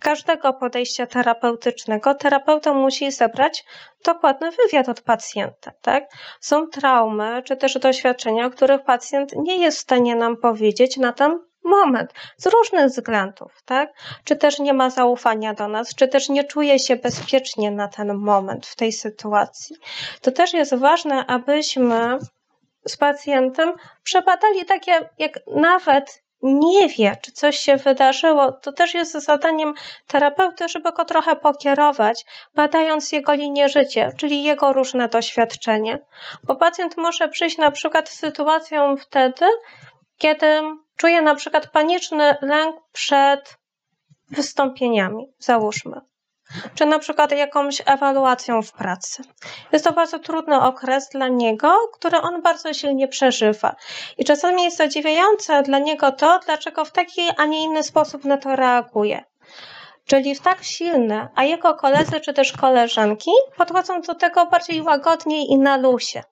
każdego 0.00 0.52
podejścia 0.52 1.06
terapeutycznego 1.06 2.14
terapeuta 2.14 2.74
musi 2.74 3.12
zebrać 3.12 3.64
dokładny 4.04 4.50
wywiad 4.50 4.88
od 4.88 5.00
pacjenta. 5.00 5.72
Tak? 5.82 6.04
Są 6.40 6.66
traumy 6.66 7.42
czy 7.44 7.56
też 7.56 7.78
doświadczenia, 7.78 8.46
o 8.46 8.50
których 8.50 8.82
pacjent 8.82 9.32
nie 9.36 9.56
jest 9.56 9.78
w 9.78 9.80
stanie 9.80 10.16
nam 10.16 10.36
powiedzieć 10.36 10.96
na 10.96 11.12
ten 11.12 11.38
moment 11.64 12.12
z 12.36 12.46
różnych 12.46 12.86
względów, 12.86 13.62
tak? 13.64 13.92
Czy 14.24 14.36
też 14.36 14.58
nie 14.58 14.74
ma 14.74 14.90
zaufania 14.90 15.54
do 15.54 15.68
nas, 15.68 15.94
czy 15.94 16.08
też 16.08 16.28
nie 16.28 16.44
czuje 16.44 16.78
się 16.78 16.96
bezpiecznie 16.96 17.70
na 17.70 17.88
ten 17.88 18.14
moment 18.14 18.66
w 18.66 18.76
tej 18.76 18.92
sytuacji. 18.92 19.76
To 20.20 20.32
też 20.32 20.52
jest 20.52 20.74
ważne, 20.74 21.26
abyśmy 21.26 22.18
z 22.86 22.96
pacjentem 22.96 23.72
przebadali 24.02 24.64
takie, 24.64 24.92
jak 25.18 25.38
nawet 25.46 26.22
nie 26.42 26.88
wie, 26.88 27.16
czy 27.22 27.32
coś 27.32 27.58
się 27.58 27.76
wydarzyło, 27.76 28.52
to 28.52 28.72
też 28.72 28.94
jest 28.94 29.12
zadaniem 29.12 29.74
terapeuty, 30.06 30.68
żeby 30.68 30.92
go 30.92 31.04
trochę 31.04 31.36
pokierować, 31.36 32.24
badając 32.54 33.12
jego 33.12 33.32
linię 33.32 33.68
życia, 33.68 34.10
czyli 34.16 34.42
jego 34.42 34.72
różne 34.72 35.08
doświadczenie. 35.08 35.98
Bo 36.44 36.56
pacjent 36.56 36.96
może 36.96 37.28
przyjść 37.28 37.58
na 37.58 37.70
przykład 37.70 38.08
z 38.08 38.18
sytuacją 38.18 38.96
wtedy, 38.96 39.46
kiedy 40.18 40.62
czuje 40.96 41.22
na 41.22 41.34
przykład 41.34 41.66
paniczny 41.66 42.36
lęk 42.42 42.76
przed 42.92 43.58
wystąpieniami, 44.30 45.26
załóżmy 45.38 46.09
czy 46.74 46.86
na 46.86 46.98
przykład 46.98 47.32
jakąś 47.32 47.82
ewaluacją 47.86 48.62
w 48.62 48.72
pracy. 48.72 49.22
Jest 49.72 49.84
to 49.84 49.92
bardzo 49.92 50.18
trudny 50.18 50.60
okres 50.60 51.08
dla 51.08 51.28
niego, 51.28 51.74
który 51.92 52.18
on 52.18 52.42
bardzo 52.42 52.74
silnie 52.74 53.08
przeżywa. 53.08 53.76
I 54.18 54.24
czasami 54.24 54.62
jest 54.64 54.76
zadziwiające 54.76 55.62
dla 55.62 55.78
niego 55.78 56.12
to, 56.12 56.40
dlaczego 56.46 56.84
w 56.84 56.92
taki, 56.92 57.22
a 57.36 57.46
nie 57.46 57.64
inny 57.64 57.82
sposób 57.82 58.24
na 58.24 58.36
to 58.36 58.56
reaguje. 58.56 59.24
Czyli 60.06 60.40
tak 60.40 60.64
silny, 60.64 61.28
a 61.34 61.44
jego 61.44 61.74
koledzy 61.74 62.20
czy 62.20 62.32
też 62.32 62.52
koleżanki 62.52 63.30
podchodzą 63.56 64.00
do 64.00 64.14
tego 64.14 64.46
bardziej 64.46 64.82
łagodniej 64.82 65.46
i 65.50 65.58
na 65.58 65.76
lusie. 65.76 66.22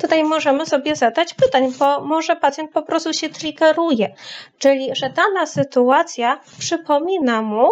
Tutaj 0.00 0.24
możemy 0.24 0.66
sobie 0.66 0.96
zadać 0.96 1.34
pytań, 1.34 1.72
bo 1.78 2.00
może 2.00 2.36
pacjent 2.36 2.70
po 2.72 2.82
prostu 2.82 3.12
się 3.12 3.28
triggeruje, 3.28 4.14
czyli 4.58 4.90
że 4.96 5.10
dana 5.10 5.46
sytuacja 5.46 6.40
przypomina 6.58 7.42
mu 7.42 7.68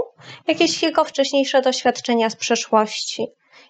jakieś 0.47 0.83
jego 0.83 1.05
wcześniejsze 1.05 1.63
doświadczenia 1.63 2.31
z 2.31 2.37
przeszłości. 2.37 3.27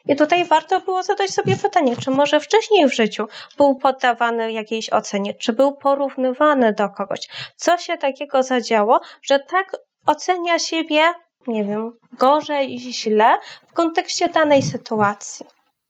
I 0.07 0.17
tutaj 0.17 0.45
warto 0.45 0.81
było 0.81 1.03
zadać 1.03 1.31
sobie 1.31 1.57
pytanie, 1.57 1.97
czy 1.97 2.11
może 2.11 2.41
wcześniej 2.41 2.89
w 2.89 2.95
życiu 2.95 3.27
był 3.57 3.75
poddawany 3.75 4.53
jakiejś 4.53 4.93
ocenie, 4.93 5.35
czy 5.35 5.53
był 5.53 5.77
porównywany 5.77 6.73
do 6.73 6.89
kogoś. 6.89 7.29
Co 7.57 7.79
się 7.79 7.97
takiego 7.99 8.43
zadziało, 8.43 9.01
że 9.23 9.39
tak 9.39 9.77
ocenia 10.07 10.59
siebie, 10.59 11.03
nie 11.47 11.65
wiem, 11.65 11.93
gorzej 12.13 12.75
i 12.75 12.81
źle 12.93 13.39
w 13.69 13.73
kontekście 13.73 14.29
danej 14.29 14.63
sytuacji. 14.63 15.47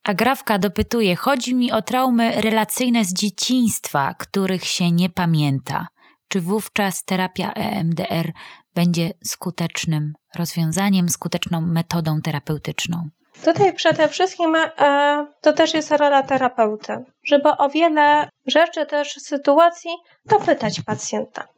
A 0.09 0.15
Grawka 0.15 0.59
dopytuje, 0.59 1.17
chodzi 1.17 1.55
mi 1.55 1.73
o 1.73 1.83
traumy 1.83 2.41
relacyjne 2.41 3.05
z 3.05 3.15
dzieciństwa, 3.15 4.15
których 4.19 4.65
się 4.65 4.93
nie 4.93 5.11
pamięta. 5.11 5.87
Czy 6.29 6.41
wówczas 6.41 7.05
terapia 7.05 7.53
EMDR 7.53 8.33
będzie 8.75 9.11
skutecznym 9.25 10.13
rozwiązaniem, 10.37 11.09
skuteczną 11.09 11.61
metodą 11.61 12.21
terapeutyczną? 12.21 13.09
Tutaj 13.45 13.75
przede 13.75 14.09
wszystkim 14.09 14.57
e, 14.57 15.27
to 15.41 15.53
też 15.53 15.75
jest 15.75 15.91
rola 15.91 16.23
terapeuty, 16.23 17.05
żeby 17.25 17.49
o 17.49 17.69
wiele 17.69 18.29
rzeczy, 18.47 18.87
też 18.87 19.13
sytuacji 19.13 19.91
dopytać 20.25 20.81
pacjenta. 20.81 21.49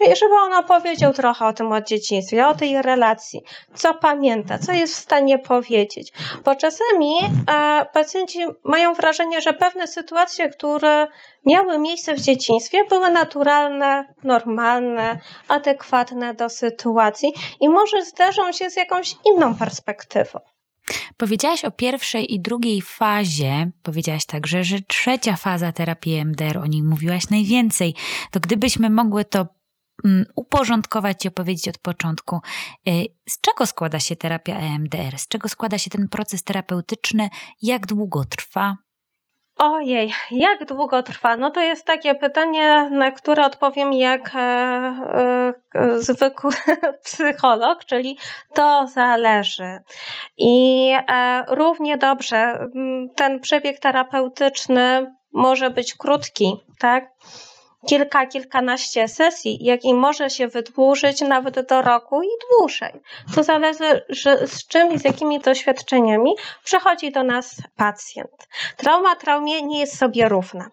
Żeby 0.00 0.34
on 0.34 0.52
opowiedział 0.52 1.12
trochę 1.12 1.46
o 1.46 1.52
tym 1.52 1.72
od 1.72 1.86
dzieciństwie, 1.86 2.46
o 2.46 2.54
tej 2.54 2.82
relacji, 2.82 3.42
co 3.74 3.94
pamięta, 3.94 4.58
co 4.58 4.72
jest 4.72 4.94
w 4.94 4.98
stanie 4.98 5.38
powiedzieć. 5.38 6.12
Bo 6.44 6.54
czasami 6.54 7.14
e, 7.50 7.86
pacjenci 7.92 8.38
mają 8.64 8.94
wrażenie, 8.94 9.40
że 9.40 9.52
pewne 9.52 9.86
sytuacje, 9.86 10.48
które 10.48 11.06
miały 11.46 11.78
miejsce 11.78 12.14
w 12.14 12.20
dzieciństwie, 12.20 12.84
były 12.84 13.10
naturalne, 13.10 14.14
normalne, 14.24 15.18
adekwatne 15.48 16.34
do 16.34 16.48
sytuacji 16.48 17.32
i 17.60 17.68
może 17.68 18.04
zderzą 18.04 18.52
się 18.52 18.70
z 18.70 18.76
jakąś 18.76 19.14
inną 19.24 19.54
perspektywą. 19.54 20.40
Powiedziałaś 21.16 21.64
o 21.64 21.70
pierwszej 21.70 22.34
i 22.34 22.40
drugiej 22.40 22.82
fazie, 22.82 23.70
powiedziałaś 23.82 24.26
także, 24.26 24.64
że 24.64 24.80
trzecia 24.80 25.36
faza 25.36 25.72
terapii 25.72 26.24
MDR, 26.24 26.58
o 26.58 26.66
niej 26.66 26.82
mówiłaś 26.82 27.30
najwięcej. 27.30 27.94
To 28.30 28.40
gdybyśmy 28.40 28.90
mogły 28.90 29.24
to 29.24 29.46
mm, 30.04 30.24
uporządkować 30.36 31.24
i 31.24 31.28
opowiedzieć 31.28 31.68
od 31.68 31.78
początku, 31.78 32.40
y, 32.88 33.06
z 33.28 33.40
czego 33.40 33.66
składa 33.66 34.00
się 34.00 34.16
terapia 34.16 34.56
EMDR, 34.56 35.18
z 35.18 35.28
czego 35.28 35.48
składa 35.48 35.78
się 35.78 35.90
ten 35.90 36.08
proces 36.08 36.42
terapeutyczny, 36.42 37.28
jak 37.62 37.86
długo 37.86 38.24
trwa? 38.24 38.76
Ojej, 39.58 40.12
jak 40.30 40.64
długo 40.64 41.02
trwa? 41.02 41.36
No 41.36 41.50
to 41.50 41.60
jest 41.60 41.84
takie 41.84 42.14
pytanie, 42.14 42.88
na 42.90 43.10
które 43.10 43.46
odpowiem 43.46 43.92
jak 43.92 44.32
e, 44.34 44.38
e, 44.38 45.54
zwykły 45.98 46.50
psycholog, 47.04 47.84
czyli 47.84 48.18
to 48.54 48.86
zależy. 48.86 49.78
I 50.38 50.90
e, 51.08 51.44
równie 51.48 51.98
dobrze 51.98 52.68
ten 53.14 53.40
przebieg 53.40 53.78
terapeutyczny 53.78 55.14
może 55.32 55.70
być 55.70 55.94
krótki, 55.94 56.56
tak? 56.78 57.10
Kilka, 57.88 58.26
kilkanaście 58.26 59.08
sesji, 59.08 59.64
jak 59.64 59.84
i 59.84 59.94
może 59.94 60.30
się 60.30 60.48
wydłużyć 60.48 61.20
nawet 61.20 61.68
do 61.68 61.82
roku 61.82 62.22
i 62.22 62.28
dłużej. 62.50 62.92
To 63.34 63.42
zależy 63.42 64.02
że 64.08 64.46
z 64.46 64.66
czym 64.66 64.92
i 64.92 64.98
z 64.98 65.04
jakimi 65.04 65.40
doświadczeniami 65.40 66.30
przychodzi 66.64 67.12
do 67.12 67.22
nas 67.22 67.56
pacjent. 67.76 68.48
Trauma 68.76 69.16
traumie 69.16 69.62
nie 69.62 69.80
jest 69.80 69.98
sobie 69.98 70.28
równa. 70.28 70.70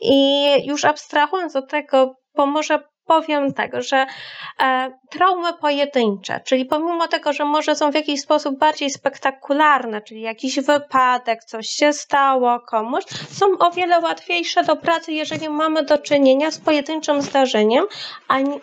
I 0.00 0.46
już 0.66 0.84
abstrahując 0.84 1.56
od 1.56 1.70
tego, 1.70 2.14
bo 2.34 2.46
może 2.46 2.89
powiem 3.10 3.52
tak, 3.54 3.82
że 3.82 4.06
e, 4.60 4.92
traumy 5.10 5.52
pojedyncze, 5.52 6.40
czyli 6.44 6.64
pomimo 6.64 7.08
tego, 7.08 7.32
że 7.32 7.44
może 7.44 7.76
są 7.76 7.90
w 7.90 7.94
jakiś 7.94 8.20
sposób 8.20 8.58
bardziej 8.58 8.90
spektakularne, 8.90 10.00
czyli 10.00 10.20
jakiś 10.20 10.60
wypadek, 10.60 11.44
coś 11.44 11.68
się 11.68 11.92
stało 11.92 12.60
komuś, 12.60 13.04
są 13.30 13.46
o 13.58 13.70
wiele 13.70 14.00
łatwiejsze 14.00 14.64
do 14.64 14.76
pracy, 14.76 15.12
jeżeli 15.12 15.48
mamy 15.48 15.82
do 15.82 15.98
czynienia 15.98 16.50
z 16.50 16.58
pojedynczym 16.58 17.22
zdarzeniem, 17.22 17.84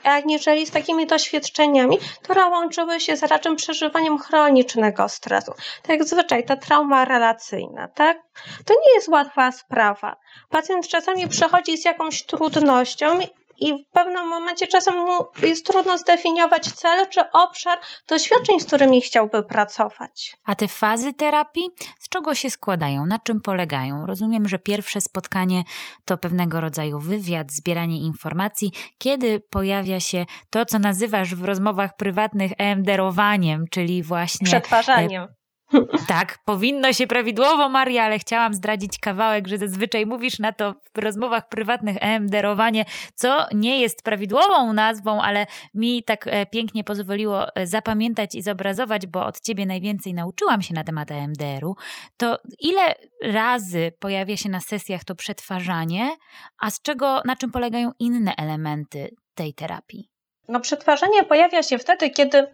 aniżeli 0.04 0.66
z 0.66 0.72
takimi 0.72 1.08
doświadczeniami, 1.08 1.98
które 2.24 2.46
łączyły 2.46 3.00
się 3.00 3.18
z 3.18 3.24
raczym 3.24 3.56
przeżywaniem 3.56 4.18
chronicznego 4.18 5.10
stresu. 5.10 5.52
Tak 5.82 5.90
jak 5.90 6.04
zwyczaj, 6.04 6.46
ta 6.46 6.56
trauma 6.56 7.06
relacyjna, 7.06 7.88
tak? 7.88 8.18
To 8.66 8.74
nie 8.74 8.96
jest 8.96 9.08
łatwa 9.08 9.52
sprawa. 9.52 10.16
Pacjent 10.50 10.88
czasami 10.88 11.28
przechodzi 11.28 11.78
z 11.78 11.86
jakąś 11.86 12.24
trudnością 12.24 13.20
i 13.58 13.74
w 13.74 13.92
pewnym 13.92 14.28
momencie 14.28 14.68
czasem 14.68 14.96
mu 14.96 15.12
jest 15.42 15.66
trudno 15.66 15.98
zdefiniować 15.98 16.72
cel 16.72 17.08
czy 17.10 17.32
obszar 17.32 17.80
doświadczeń, 18.08 18.60
z 18.60 18.66
którymi 18.66 19.02
chciałby 19.02 19.44
pracować. 19.44 20.38
A 20.46 20.56
te 20.56 20.68
fazy 20.68 21.14
terapii 21.14 21.70
z 22.00 22.10
czego 22.10 22.36
się 22.36 22.50
składają? 22.50 23.06
Na 23.06 23.20
czym 23.20 23.42
polegają? 23.42 24.06
Rozumiem, 24.06 24.48
że 24.48 24.60
pierwsze 24.60 25.02
spotkanie 25.02 25.64
to 26.06 26.18
pewnego 26.18 26.62
rodzaju 26.62 27.00
wywiad, 27.00 27.52
zbieranie 27.52 28.00
informacji, 28.02 28.72
kiedy 28.98 29.40
pojawia 29.40 30.00
się 30.00 30.26
to, 30.50 30.66
co 30.66 30.80
nazywasz 30.80 31.36
w 31.36 31.44
rozmowach 31.44 31.96
prywatnych 31.96 32.52
EMDerowaniem, 32.58 33.66
czyli 33.72 34.04
właśnie 34.04 34.46
przetwarzaniem. 34.46 35.37
Tak, 36.08 36.38
powinno 36.46 36.94
się 36.94 37.08
prawidłowo, 37.08 37.70
Maria, 37.70 38.04
ale 38.04 38.20
chciałam 38.20 38.54
zdradzić 38.54 39.00
kawałek, 39.00 39.48
że 39.48 39.58
zazwyczaj 39.58 40.06
mówisz 40.06 40.40
na 40.40 40.52
to 40.52 40.76
w 40.96 40.98
rozmowach 40.98 41.50
prywatnych 41.50 41.98
EMDerowanie, 42.00 42.86
co 43.16 43.46
nie 43.54 43.82
jest 43.82 44.04
prawidłową 44.04 44.74
nazwą, 44.74 45.22
ale 45.22 45.46
mi 45.74 46.04
tak 46.04 46.28
e, 46.28 46.46
pięknie 46.46 46.84
pozwoliło 46.84 47.56
e, 47.56 47.68
zapamiętać 47.68 48.36
i 48.36 48.42
zobrazować, 48.42 49.08
bo 49.08 49.26
od 49.26 49.42
ciebie 49.42 49.66
najwięcej 49.66 50.14
nauczyłam 50.14 50.62
się 50.62 50.74
na 50.74 50.84
temat 50.84 51.12
EMDR-u. 51.12 51.76
To 52.18 52.38
ile 52.60 52.96
razy 53.24 53.92
pojawia 54.00 54.38
się 54.38 54.50
na 54.50 54.60
sesjach 54.60 55.04
to 55.04 55.16
przetwarzanie, 55.16 56.16
a 56.60 56.72
z 56.72 56.82
czego, 56.82 57.22
na 57.26 57.36
czym 57.36 57.52
polegają 57.52 57.92
inne 58.00 58.36
elementy 58.36 59.16
tej 59.36 59.54
terapii? 59.54 60.10
No, 60.48 60.60
przetwarzanie 60.60 61.24
pojawia 61.24 61.64
się 61.64 61.78
wtedy, 61.78 62.10
kiedy 62.10 62.48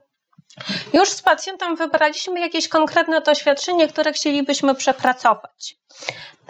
już 0.93 1.09
z 1.09 1.21
pacjentem 1.21 1.75
wybraliśmy 1.75 2.39
jakieś 2.39 2.67
konkretne 2.67 3.21
doświadczenie, 3.21 3.87
które 3.87 4.13
chcielibyśmy 4.13 4.75
przepracować 4.75 5.77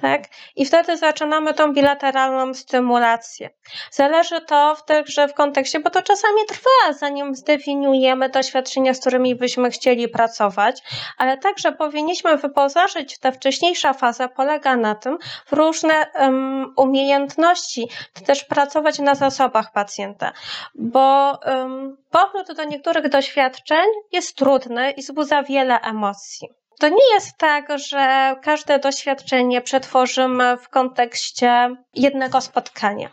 tak? 0.01 0.23
I 0.55 0.65
wtedy 0.65 0.97
zaczynamy 0.97 1.53
tą 1.53 1.73
bilateralną 1.73 2.53
stymulację. 2.53 3.49
Zależy 3.91 4.41
to 4.41 4.77
także 4.85 5.27
w 5.27 5.33
kontekście, 5.33 5.79
bo 5.79 5.89
to 5.89 6.01
czasami 6.01 6.41
trwa, 6.47 6.93
zanim 6.99 7.35
zdefiniujemy 7.35 8.29
doświadczenia, 8.29 8.93
z 8.93 8.99
którymi 8.99 9.35
byśmy 9.35 9.69
chcieli 9.69 10.07
pracować, 10.07 10.83
ale 11.17 11.37
także 11.37 11.71
powinniśmy 11.71 12.37
wyposażyć, 12.37 13.19
ta 13.19 13.31
wcześniejsza 13.31 13.93
faza 13.93 14.27
polega 14.27 14.75
na 14.75 14.95
tym, 14.95 15.17
w 15.45 15.53
różne 15.53 16.05
um, 16.19 16.73
umiejętności, 16.77 17.89
też 18.25 18.43
pracować 18.43 18.99
na 18.99 19.15
zasobach 19.15 19.71
pacjenta, 19.71 20.31
bo 20.75 21.37
um, 21.45 21.97
powrót 22.11 22.57
do 22.57 22.63
niektórych 22.63 23.09
doświadczeń 23.09 23.85
jest 24.11 24.37
trudny 24.37 24.91
i 24.91 25.01
wzbudza 25.01 25.43
wiele 25.43 25.79
emocji. 25.81 26.62
To 26.79 26.89
nie 26.89 27.13
jest 27.13 27.37
tak, 27.37 27.79
że 27.79 28.35
każde 28.41 28.79
doświadczenie 28.79 29.61
przetworzymy 29.61 30.57
w 30.57 30.69
kontekście 30.69 31.75
jednego 31.93 32.41
spotkania. 32.41 33.09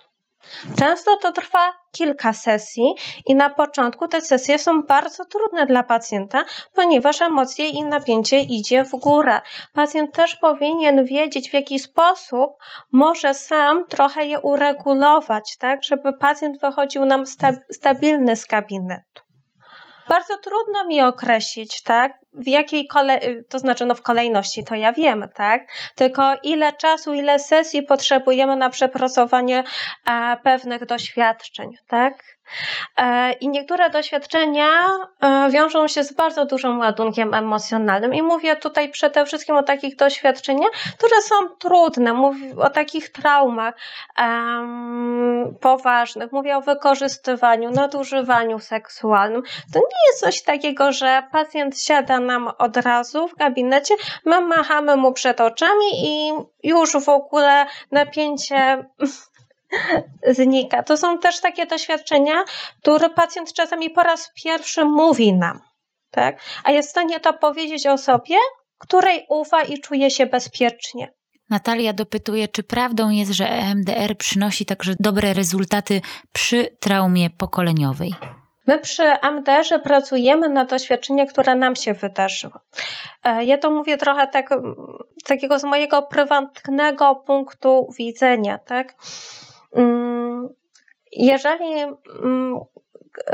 Często 0.79 1.17
to 1.17 1.33
trwa 1.33 1.73
kilka 1.93 2.33
sesji 2.33 2.95
i 3.27 3.35
na 3.35 3.51
początku 3.51 4.09
te 4.09 4.21
sesje 4.21 4.59
są 4.59 4.83
bardzo 4.83 5.25
trudne 5.25 5.67
dla 5.67 5.83
pacjenta, 5.83 6.45
ponieważ 6.75 7.23
emocje 7.23 7.69
i 7.69 7.85
napięcie 7.85 8.41
idzie 8.41 8.85
w 8.85 8.91
górę. 8.91 9.41
Pacjent 9.73 10.15
też 10.15 10.37
powinien 10.37 11.05
wiedzieć, 11.05 11.51
w 11.51 11.55
jaki 11.55 11.79
sposób 11.79 12.51
może 12.93 13.35
sam 13.35 13.87
trochę 13.87 14.25
je 14.27 14.41
uregulować, 14.41 15.57
tak, 15.57 15.85
żeby 15.85 16.13
pacjent 16.13 16.61
wychodził 16.61 17.05
nam 17.05 17.25
stabilny 17.71 18.37
z 18.37 18.47
gabinetu. 18.47 19.30
Bardzo 20.11 20.39
trudno 20.39 20.85
mi 20.85 21.03
określić, 21.03 21.83
tak, 21.83 22.13
w 22.33 22.49
jakiej 22.49 22.87
kolej, 22.87 23.21
to 23.49 23.59
znaczy 23.59 23.87
no 23.87 23.95
w 23.95 24.03
kolejności 24.03 24.65
to 24.65 24.75
ja 24.75 24.93
wiem, 24.93 25.29
tak? 25.35 25.63
Tylko 25.95 26.23
ile 26.43 26.73
czasu, 26.73 27.15
ile 27.15 27.39
sesji 27.39 27.83
potrzebujemy 27.83 28.57
na 28.57 28.71
przepracowanie 28.71 29.65
e, 30.07 30.37
pewnych 30.45 30.87
doświadczeń, 30.87 31.71
tak? 31.89 32.15
E, 32.97 33.33
I 33.33 33.49
niektóre 33.49 33.91
doświadczenia 33.91 34.69
e, 35.21 35.51
wiążą 35.51 35.89
się 35.89 36.05
z 36.05 36.13
bardzo 36.13 36.45
dużym 36.45 36.79
ładunkiem 36.79 37.35
emocjonalnym. 37.35 38.15
I 38.15 38.23
mówię 38.23 38.57
tutaj 38.57 38.91
przede 38.91 39.27
wszystkim 39.27 39.57
o 39.57 39.63
takich 39.63 39.97
doświadczeniach, 39.97 40.71
które 40.99 41.23
są 41.23 41.35
trudne. 41.59 42.13
Mówię 42.13 42.57
o 42.57 42.71
takich 42.71 43.09
traumach 43.13 43.75
um, 44.19 45.57
poważnych. 45.61 46.33
Mówię 46.33 46.57
o 46.57 46.61
wykorzystywaniu, 46.61 47.71
nadużywaniu 47.71 48.59
seksualnym. 48.59 49.43
To 49.73 49.79
nie 49.79 50.07
jest 50.09 50.21
coś 50.21 50.43
takiego, 50.43 50.93
że 50.93 51.23
pacjent 51.33 51.83
siada 51.83 52.21
nam 52.21 52.51
od 52.59 52.77
razu 52.77 53.29
w 53.29 53.37
gabinecie, 53.37 53.95
my 54.25 54.41
machamy 54.41 54.97
mu 54.97 55.13
przed 55.13 55.41
oczami 55.41 55.87
i 55.93 56.33
już 56.63 56.93
w 57.05 57.09
ogóle 57.09 57.67
napięcie 57.91 58.85
znika. 60.29 60.83
To 60.83 60.97
są 60.97 61.19
też 61.19 61.41
takie 61.41 61.67
doświadczenia, 61.67 62.45
które 62.83 63.11
pacjent 63.11 63.53
czasami 63.53 63.91
po 63.91 64.03
raz 64.03 64.33
pierwszy 64.45 64.85
mówi 64.85 65.33
nam, 65.33 65.61
tak? 66.11 66.41
a 66.65 66.71
jest 66.71 66.89
w 66.89 66.91
stanie 66.91 67.21
to 67.21 67.33
powiedzieć 67.33 67.87
o 67.87 67.99
sobie, 67.99 68.37
której 68.79 69.27
ufa 69.29 69.63
i 69.63 69.81
czuje 69.81 70.11
się 70.11 70.27
bezpiecznie. 70.27 71.15
Natalia 71.51 71.93
dopytuje, 71.93 72.49
czy 72.49 72.63
prawdą 72.63 73.11
jest, 73.11 73.33
że 73.33 73.49
EMDR 73.49 74.17
przynosi 74.17 74.67
także 74.67 74.95
dobre 75.01 75.35
rezultaty 75.35 76.01
przy 76.33 76.77
traumie 76.81 77.31
pokoleniowej? 77.31 78.15
My 78.67 78.79
przy 78.79 79.03
MDR-ze 79.23 79.79
pracujemy 79.79 80.49
na 80.49 80.65
doświadczenie, 80.65 81.27
które 81.27 81.55
nam 81.55 81.77
się 81.77 81.95
wydarzyło. 81.95 82.61
E, 83.25 83.45
ja 83.45 83.59
to 83.59 83.71
mówię 83.71 83.97
trochę 83.97 84.27
tak, 84.27 84.51
takiego 85.25 85.59
z 85.59 85.65
mojego 85.65 86.03
prywatnego 86.03 87.15
punktu 87.15 87.89
widzenia, 87.99 88.59
tak? 88.59 88.95
Mm, 89.77 90.49
jeżeli 91.13 91.81
mm, 92.23 92.61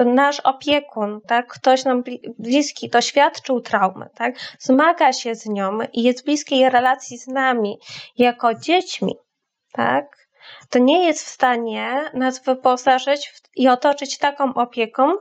nasz 0.04 0.40
opiekun, 0.40 1.20
tak, 1.28 1.46
ktoś 1.46 1.84
nam 1.84 2.04
bliski 2.38 2.88
doświadczył 2.88 3.60
traumy, 3.60 4.08
tak, 4.14 4.34
zmaga 4.58 5.12
się 5.12 5.34
z 5.34 5.46
nią 5.46 5.78
i 5.92 6.02
jest 6.02 6.22
w 6.22 6.24
bliskiej 6.24 6.70
relacji 6.70 7.18
z 7.18 7.26
nami 7.26 7.78
jako 8.18 8.54
dziećmi, 8.54 9.14
tak, 9.72 10.28
to 10.70 10.78
nie 10.78 11.06
jest 11.06 11.24
w 11.24 11.28
stanie 11.28 12.10
nas 12.14 12.44
wyposażyć 12.44 13.32
i 13.56 13.68
otoczyć 13.68 14.18
taką 14.18 14.54
opieką, 14.54 15.12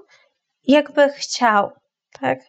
jakby 0.67 1.09
chciał, 1.09 1.71
tak. 2.21 2.39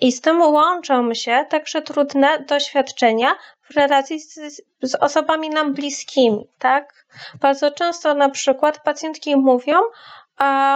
I 0.00 0.12
z 0.12 0.20
tym 0.20 0.40
łączą 0.40 1.14
się 1.14 1.46
także 1.50 1.82
trudne 1.82 2.44
doświadczenia 2.48 3.34
w 3.70 3.76
relacji 3.76 4.20
z, 4.20 4.62
z 4.82 4.94
osobami 4.94 5.50
nam 5.50 5.74
bliskimi, 5.74 6.48
tak? 6.58 7.06
Bardzo 7.40 7.70
często 7.70 8.14
na 8.14 8.28
przykład 8.28 8.82
pacjentki 8.84 9.36
mówią, 9.36 9.76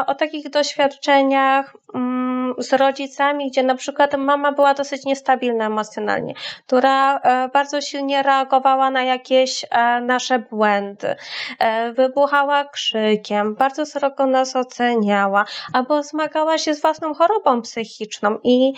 o 0.06 0.14
takich 0.14 0.50
doświadczeniach 0.50 1.76
mm, 1.94 2.19
z 2.58 2.72
rodzicami, 2.72 3.50
gdzie 3.50 3.62
na 3.62 3.74
przykład 3.74 4.16
mama 4.16 4.52
była 4.52 4.74
dosyć 4.74 5.04
niestabilna 5.04 5.66
emocjonalnie, 5.66 6.34
która 6.66 7.18
e, 7.18 7.48
bardzo 7.48 7.80
silnie 7.80 8.22
reagowała 8.22 8.90
na 8.90 9.02
jakieś 9.02 9.64
e, 9.70 10.00
nasze 10.00 10.38
błędy, 10.38 11.16
e, 11.58 11.92
wybuchała 11.92 12.64
krzykiem, 12.64 13.54
bardzo 13.54 13.86
srogo 13.86 14.26
nas 14.26 14.56
oceniała, 14.56 15.44
albo 15.72 16.02
zmagała 16.02 16.58
się 16.58 16.74
z 16.74 16.80
własną 16.80 17.14
chorobą 17.14 17.62
psychiczną. 17.62 18.38
I 18.44 18.72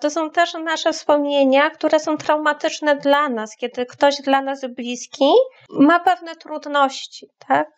to 0.00 0.10
są 0.10 0.30
też 0.30 0.54
nasze 0.54 0.92
wspomnienia, 0.92 1.70
które 1.70 2.00
są 2.00 2.16
traumatyczne 2.16 2.96
dla 2.96 3.28
nas, 3.28 3.56
kiedy 3.56 3.86
ktoś 3.86 4.16
dla 4.16 4.42
nas 4.42 4.66
bliski 4.66 5.30
ma 5.70 6.00
pewne 6.00 6.36
trudności, 6.36 7.28
tak? 7.48 7.68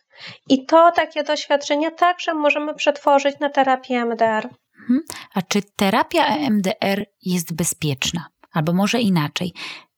I 0.49 0.67
to 0.67 0.93
takie 0.93 1.23
doświadczenie 1.23 1.91
także 1.91 2.35
możemy 2.35 2.75
przetworzyć 2.75 3.39
na 3.39 3.51
terapię 3.51 4.05
MDR. 4.05 4.49
Mhm. 4.91 5.01
A 5.35 5.43
czy 5.43 5.63
terapia 5.77 6.27
EMDR 6.27 7.05
jest 7.23 7.55
bezpieczna? 7.55 8.27
Albo 8.53 8.73
może 8.73 9.01
inaczej. 9.01 9.53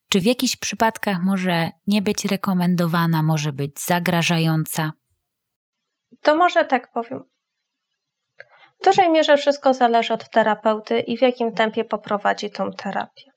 Czy 0.09 0.20
w 0.20 0.24
jakichś 0.24 0.57
przypadkach 0.57 1.22
może 1.22 1.70
nie 1.87 2.03
być 2.03 2.24
rekomendowana, 2.24 3.22
może 3.22 3.53
być 3.53 3.81
zagrażająca? 3.81 4.92
To 6.22 6.37
może 6.37 6.64
tak 6.64 6.92
powiem. 6.92 7.24
W 8.81 8.85
dużej 8.85 9.11
mierze 9.11 9.37
wszystko 9.37 9.74
zależy 9.74 10.14
od 10.14 10.31
terapeuty 10.31 11.00
i 11.00 11.18
w 11.18 11.22
jakim 11.22 11.53
tempie 11.53 11.85
poprowadzi 11.85 12.50
tą 12.50 12.72
terapię. 12.72 13.31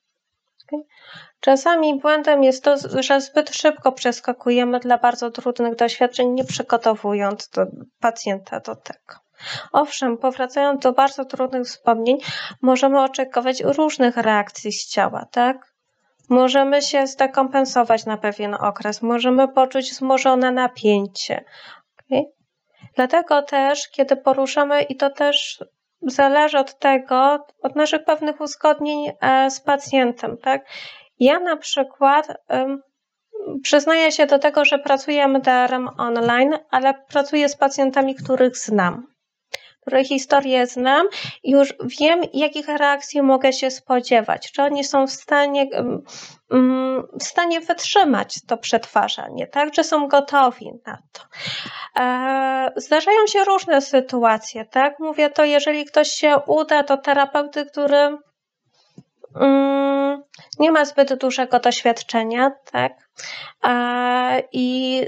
Czasami 1.39 1.99
błędem 1.99 2.43
jest 2.43 2.63
to, 2.63 2.75
że 3.01 3.21
zbyt 3.21 3.55
szybko 3.55 3.91
przeskakujemy 3.91 4.79
dla 4.79 4.97
bardzo 4.97 5.31
trudnych 5.31 5.75
doświadczeń, 5.75 6.29
nie 6.29 6.45
przygotowując 6.45 7.49
do 7.49 7.65
pacjenta 7.99 8.59
do 8.59 8.75
tego. 8.75 9.22
Owszem, 9.71 10.17
powracając 10.17 10.81
do 10.81 10.93
bardzo 10.93 11.25
trudnych 11.25 11.67
wspomnień, 11.67 12.17
możemy 12.61 13.01
oczekiwać 13.01 13.61
różnych 13.61 14.17
reakcji 14.17 14.71
z 14.71 14.87
ciała, 14.87 15.25
tak? 15.31 15.73
Możemy 16.29 16.81
się 16.81 17.07
zdekompensować 17.07 18.05
na 18.05 18.17
pewien 18.17 18.55
okres, 18.59 19.01
możemy 19.01 19.47
poczuć 19.47 19.91
wzmożone 19.91 20.51
napięcie. 20.51 21.43
Okay? 22.05 22.23
Dlatego 22.95 23.41
też, 23.41 23.89
kiedy 23.89 24.15
poruszamy, 24.15 24.81
i 24.81 24.95
to 24.95 25.09
też 25.09 25.63
zależy 26.01 26.59
od 26.59 26.79
tego, 26.79 27.45
od 27.61 27.75
naszych 27.75 28.03
pewnych 28.03 28.41
uzgodnień 28.41 29.11
e, 29.21 29.51
z 29.51 29.59
pacjentem, 29.59 30.37
tak? 30.37 30.65
Ja 31.19 31.39
na 31.39 31.57
przykład 31.57 32.27
przyznaję 33.63 34.11
się 34.11 34.25
do 34.25 34.39
tego, 34.39 34.65
że 34.65 34.79
pracuję 34.79 35.27
MDR-em 35.27 35.89
online, 35.97 36.53
ale 36.71 36.93
pracuję 36.93 37.49
z 37.49 37.55
pacjentami, 37.55 38.15
których 38.15 38.57
znam, 38.57 39.12
których 39.85 40.07
historię 40.07 40.67
znam 40.67 41.07
już 41.43 41.73
wiem, 41.99 42.21
jakich 42.33 42.67
reakcji 42.67 43.21
mogę 43.21 43.53
się 43.53 43.71
spodziewać. 43.71 44.51
Czy 44.51 44.63
oni 44.63 44.83
są 44.83 45.07
w 45.07 45.11
stanie, 45.11 45.69
w 47.19 47.23
stanie 47.23 47.61
wytrzymać 47.61 48.45
to 48.47 48.57
przetwarzanie, 48.57 49.47
tak? 49.47 49.71
Czy 49.71 49.83
są 49.83 50.07
gotowi 50.07 50.71
na 50.85 50.97
to. 51.11 51.21
E, 52.01 52.71
zdarzają 52.75 53.27
się 53.27 53.43
różne 53.43 53.81
sytuacje, 53.81 54.65
tak? 54.65 54.99
Mówię 54.99 55.29
to, 55.29 55.45
jeżeli 55.45 55.85
ktoś 55.85 56.07
się 56.07 56.35
uda 56.47 56.83
do 56.83 56.97
terapeuty, 56.97 57.65
który 57.65 57.97
Mm, 57.97 58.32
nie 60.59 60.71
ma 60.71 60.85
zbyt 60.85 61.13
dużego 61.13 61.59
doświadczenia, 61.59 62.51
tak? 62.71 62.93
I 64.51 65.01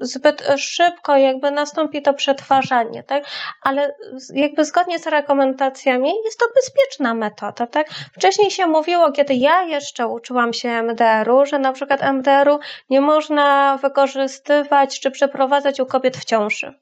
zbyt 0.00 0.48
szybko 0.56 1.16
jakby 1.16 1.50
nastąpi 1.50 2.02
to 2.02 2.14
przetwarzanie, 2.14 3.02
tak? 3.02 3.24
Ale 3.62 3.94
jakby 4.34 4.64
zgodnie 4.64 4.98
z 4.98 5.06
rekomendacjami 5.06 6.12
jest 6.24 6.38
to 6.38 6.46
bezpieczna 6.54 7.14
metoda, 7.14 7.66
tak? 7.66 7.88
Wcześniej 7.90 8.50
się 8.50 8.66
mówiło, 8.66 9.12
kiedy 9.12 9.34
ja 9.34 9.62
jeszcze 9.62 10.06
uczyłam 10.06 10.52
się 10.52 10.68
MDR-u, 10.68 11.46
że 11.46 11.58
na 11.58 11.72
przykład 11.72 12.02
MDR-u 12.02 12.58
nie 12.90 13.00
można 13.00 13.76
wykorzystywać 13.76 15.00
czy 15.00 15.10
przeprowadzać 15.10 15.80
u 15.80 15.86
kobiet 15.86 16.16
w 16.16 16.24
ciąży. 16.24 16.74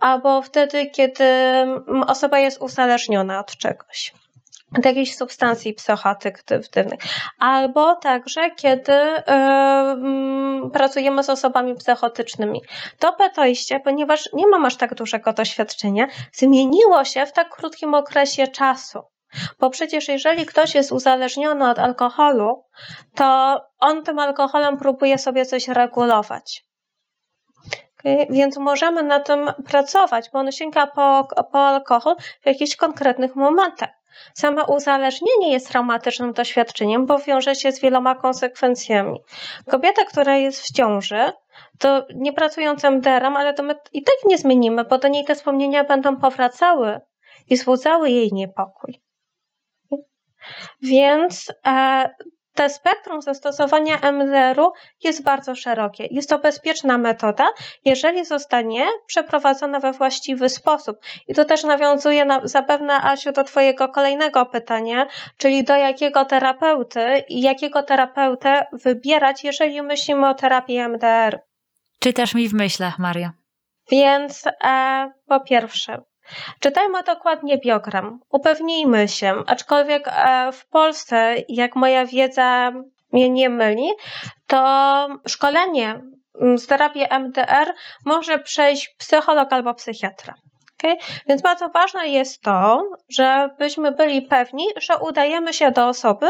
Albo 0.00 0.42
wtedy, 0.42 0.86
kiedy 0.86 1.24
osoba 2.06 2.38
jest 2.38 2.62
uzależniona 2.62 3.40
od 3.40 3.56
czegoś. 3.56 4.12
Do 4.78 4.88
jakichś 4.88 5.14
substancji 5.14 5.74
psychoaktywnych, 5.74 7.00
albo 7.38 7.96
także 7.96 8.50
kiedy 8.50 8.92
y, 8.92 9.22
pracujemy 10.72 11.22
z 11.22 11.30
osobami 11.30 11.74
psychotycznymi. 11.74 12.62
To 12.98 13.12
podejście, 13.12 13.80
ponieważ 13.80 14.28
nie 14.32 14.46
mam 14.46 14.64
aż 14.64 14.76
tak 14.76 14.94
dużego 14.94 15.32
doświadczenia, 15.32 16.06
zmieniło 16.32 17.04
się 17.04 17.26
w 17.26 17.32
tak 17.32 17.50
krótkim 17.50 17.94
okresie 17.94 18.48
czasu. 18.48 19.02
Bo 19.60 19.70
przecież 19.70 20.08
jeżeli 20.08 20.46
ktoś 20.46 20.74
jest 20.74 20.92
uzależniony 20.92 21.70
od 21.70 21.78
alkoholu, 21.78 22.64
to 23.14 23.60
on 23.78 24.04
tym 24.04 24.18
alkoholem 24.18 24.76
próbuje 24.76 25.18
sobie 25.18 25.46
coś 25.46 25.68
regulować. 25.68 26.64
Więc 28.30 28.56
możemy 28.58 29.02
na 29.02 29.20
tym 29.20 29.50
pracować, 29.68 30.30
bo 30.32 30.38
on 30.38 30.52
sięga 30.52 30.86
po, 30.86 31.28
po 31.52 31.58
alkohol 31.58 32.16
w 32.42 32.46
jakichś 32.46 32.76
konkretnych 32.76 33.36
momentach. 33.36 34.01
Same 34.34 34.64
uzależnienie 34.64 35.52
jest 35.52 35.68
traumatycznym 35.68 36.32
doświadczeniem, 36.32 37.06
bo 37.06 37.18
wiąże 37.18 37.54
się 37.54 37.72
z 37.72 37.80
wieloma 37.80 38.14
konsekwencjami. 38.14 39.20
Kobieta, 39.70 40.04
która 40.04 40.36
jest 40.36 40.62
w 40.62 40.72
ciąży, 40.72 41.32
to 41.78 42.06
nie 42.14 42.32
pracując 42.32 42.84
MDR-em, 42.84 43.36
ale 43.36 43.54
to 43.54 43.62
my 43.62 43.74
i 43.92 44.02
tak 44.02 44.14
nie 44.24 44.38
zmienimy, 44.38 44.84
bo 44.84 44.98
do 44.98 45.08
niej 45.08 45.24
te 45.24 45.34
wspomnienia 45.34 45.84
będą 45.84 46.16
powracały 46.16 47.00
i 47.48 47.56
wzbudzały 47.56 48.10
jej 48.10 48.32
niepokój. 48.32 49.02
Więc 50.82 51.52
e, 51.66 52.10
te 52.54 52.70
spektrum 52.70 53.22
zastosowania 53.22 53.98
MDR-u 54.12 54.72
jest 55.04 55.22
bardzo 55.22 55.54
szerokie. 55.54 56.06
Jest 56.10 56.28
to 56.28 56.38
bezpieczna 56.38 56.98
metoda, 56.98 57.48
jeżeli 57.84 58.24
zostanie 58.24 58.86
przeprowadzona 59.06 59.80
we 59.80 59.92
właściwy 59.92 60.48
sposób. 60.48 60.96
I 61.28 61.34
to 61.34 61.44
też 61.44 61.64
nawiązuje 61.64 62.24
na, 62.24 62.40
zapewne, 62.44 62.94
Asiu, 62.94 63.32
do 63.32 63.44
Twojego 63.44 63.88
kolejnego 63.88 64.46
pytania, 64.46 65.06
czyli 65.36 65.64
do 65.64 65.76
jakiego 65.76 66.24
terapeuty 66.24 67.24
i 67.28 67.40
jakiego 67.40 67.82
terapeutę 67.82 68.66
wybierać, 68.72 69.44
jeżeli 69.44 69.82
myślimy 69.82 70.28
o 70.28 70.34
terapii 70.34 70.78
MDR. 70.88 71.40
Czytasz 71.98 72.34
mi 72.34 72.48
w 72.48 72.54
myślach, 72.54 72.98
Maria. 72.98 73.32
Więc 73.90 74.44
e, 74.64 75.10
po 75.26 75.40
pierwsze, 75.40 76.02
Czytajmy 76.60 77.02
dokładnie 77.02 77.58
biogram. 77.58 78.20
Upewnijmy 78.30 79.08
się, 79.08 79.42
aczkolwiek 79.46 80.08
e, 80.08 80.52
w 80.52 80.66
Polsce, 80.66 81.34
jak 81.48 81.76
moja 81.76 82.06
wiedza 82.06 82.72
mnie 83.12 83.30
nie 83.30 83.48
myli, 83.48 83.90
to 84.46 85.08
szkolenie 85.28 86.00
mm, 86.40 86.58
z 86.58 86.66
terapii 86.66 87.06
MDR 87.10 87.74
może 88.04 88.38
przejść 88.38 88.94
psycholog 88.98 89.52
albo 89.52 89.74
psychiatra. 89.74 90.34
Okay? 90.78 90.96
Więc 91.28 91.42
bardzo 91.42 91.68
ważne 91.68 92.08
jest 92.08 92.42
to, 92.42 92.82
żebyśmy 93.08 93.92
byli 93.92 94.22
pewni, 94.22 94.64
że 94.76 94.98
udajemy 94.98 95.52
się 95.52 95.70
do 95.70 95.88
osoby, 95.88 96.26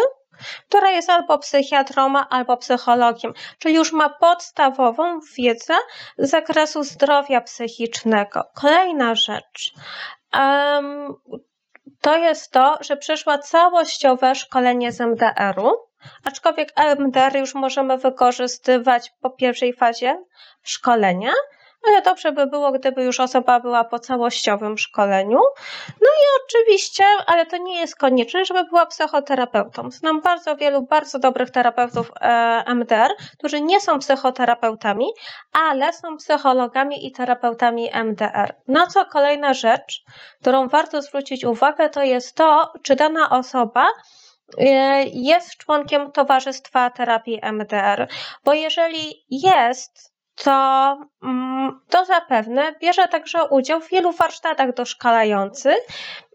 która 0.69 0.91
jest 0.91 1.11
albo 1.11 1.39
psychiatrą, 1.39 2.17
albo 2.17 2.57
psychologiem, 2.57 3.33
czyli 3.59 3.75
już 3.75 3.93
ma 3.93 4.09
podstawową 4.09 5.21
wiedzę 5.37 5.75
z 6.19 6.31
zakresu 6.31 6.83
zdrowia 6.83 7.41
psychicznego. 7.41 8.45
Kolejna 8.55 9.15
rzecz. 9.15 9.75
Um, 10.35 11.15
to 12.01 12.17
jest 12.17 12.53
to, 12.53 12.79
że 12.81 12.97
przeszła 12.97 13.39
całościowe 13.39 14.35
szkolenie 14.35 14.93
z 14.93 15.01
MDR-u, 15.01 15.73
aczkolwiek 16.25 16.73
MDR 16.99 17.37
już 17.37 17.55
możemy 17.55 17.99
wykorzystywać 17.99 19.13
po 19.21 19.31
pierwszej 19.31 19.73
fazie 19.73 20.25
szkolenia, 20.63 21.33
ale 21.89 22.03
dobrze 22.03 22.33
by 22.33 22.47
było, 22.47 22.73
gdyby 22.73 23.05
już 23.05 23.21
osoba 23.21 23.61
była 23.61 23.85
po 23.85 23.99
całościowym 23.99 24.79
szkoleniu. 24.79 25.41
No 25.89 26.09
i 26.09 26.25
oczywiście, 26.45 27.05
ale 27.27 27.47
to 27.47 27.57
nie 27.57 27.81
jest 27.81 27.97
konieczne, 27.97 28.45
żeby 28.45 28.65
była 28.65 28.87
psychoterapeutą. 28.87 29.91
Znam 29.91 30.21
bardzo 30.21 30.57
wielu 30.57 30.83
bardzo 30.83 31.19
dobrych 31.19 31.51
terapeutów 31.51 32.13
e, 32.21 32.65
MDR, 32.67 33.11
którzy 33.39 33.61
nie 33.61 33.81
są 33.81 33.99
psychoterapeutami, 33.99 35.07
ale 35.53 35.93
są 35.93 36.17
psychologami 36.17 37.07
i 37.07 37.13
terapeutami 37.13 37.91
MDR. 37.93 38.55
No 38.69 38.87
co 38.87 39.05
kolejna 39.05 39.55
rzecz, 39.55 40.05
którą 40.41 40.69
warto 40.69 41.03
zwrócić 41.03 41.45
uwagę, 41.45 41.91
to 41.91 42.03
jest 42.03 42.37
to, 42.37 42.73
czy 42.83 42.97
dana 42.97 43.31
osoba 43.31 43.87
e, 44.59 44.65
jest 45.05 45.57
członkiem 45.57 46.13
towarzystwa 46.13 46.91
terapii 46.91 47.41
MDR, 47.43 48.09
bo 48.45 48.53
jeżeli 48.53 49.25
jest, 49.31 50.12
to, 50.45 50.99
mm, 51.23 51.81
to 51.89 52.05
zapewne 52.05 52.75
bierze 52.81 53.09
także 53.09 53.45
udział 53.45 53.81
w 53.81 53.89
wielu 53.89 54.13
warsztatach 54.13 54.75
doszkalających 54.75 55.79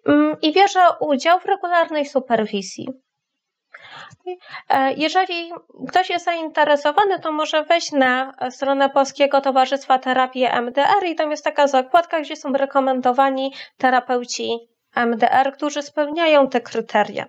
mm, 0.06 0.38
i 0.42 0.54
bierze 0.54 0.80
udział 1.00 1.40
w 1.40 1.46
regularnej 1.46 2.06
superwizji. 2.06 2.88
E, 4.70 4.94
jeżeli 4.94 5.52
ktoś 5.90 6.10
jest 6.10 6.26
zainteresowany, 6.26 7.20
to 7.20 7.32
może 7.32 7.64
wejść 7.64 7.92
na 7.92 8.34
stronę 8.50 8.90
Polskiego 8.90 9.42
Towarzystwa 9.42 10.00
Terapii 10.00 10.48
MDR 10.62 11.06
i 11.06 11.16
tam 11.16 11.32
jest 11.32 11.44
taka 11.44 11.68
zakładka, 11.68 12.22
gdzie 12.22 12.36
są 12.36 12.54
rekomendowani 12.54 13.54
terapeuci 13.78 14.58
MDR, 14.96 15.54
którzy 15.54 15.82
spełniają 15.82 16.50
te 16.50 16.62
kryteria. 16.62 17.26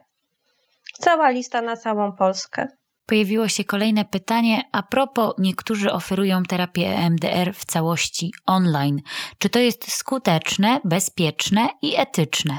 Cała 0.92 1.30
lista 1.30 1.62
na 1.62 1.76
całą 1.76 2.12
Polskę 2.12 2.68
pojawiło 3.08 3.48
się 3.48 3.64
kolejne 3.64 4.04
pytanie 4.04 4.62
a 4.72 4.82
propos 4.82 5.34
niektórzy 5.38 5.92
oferują 5.92 6.42
terapię 6.42 6.86
EMDR 6.86 7.54
w 7.54 7.64
całości 7.64 8.32
online. 8.46 9.00
Czy 9.38 9.50
to 9.50 9.58
jest 9.58 9.92
skuteczne, 9.92 10.80
bezpieczne 10.84 11.68
i 11.82 11.96
etyczne? 11.96 12.58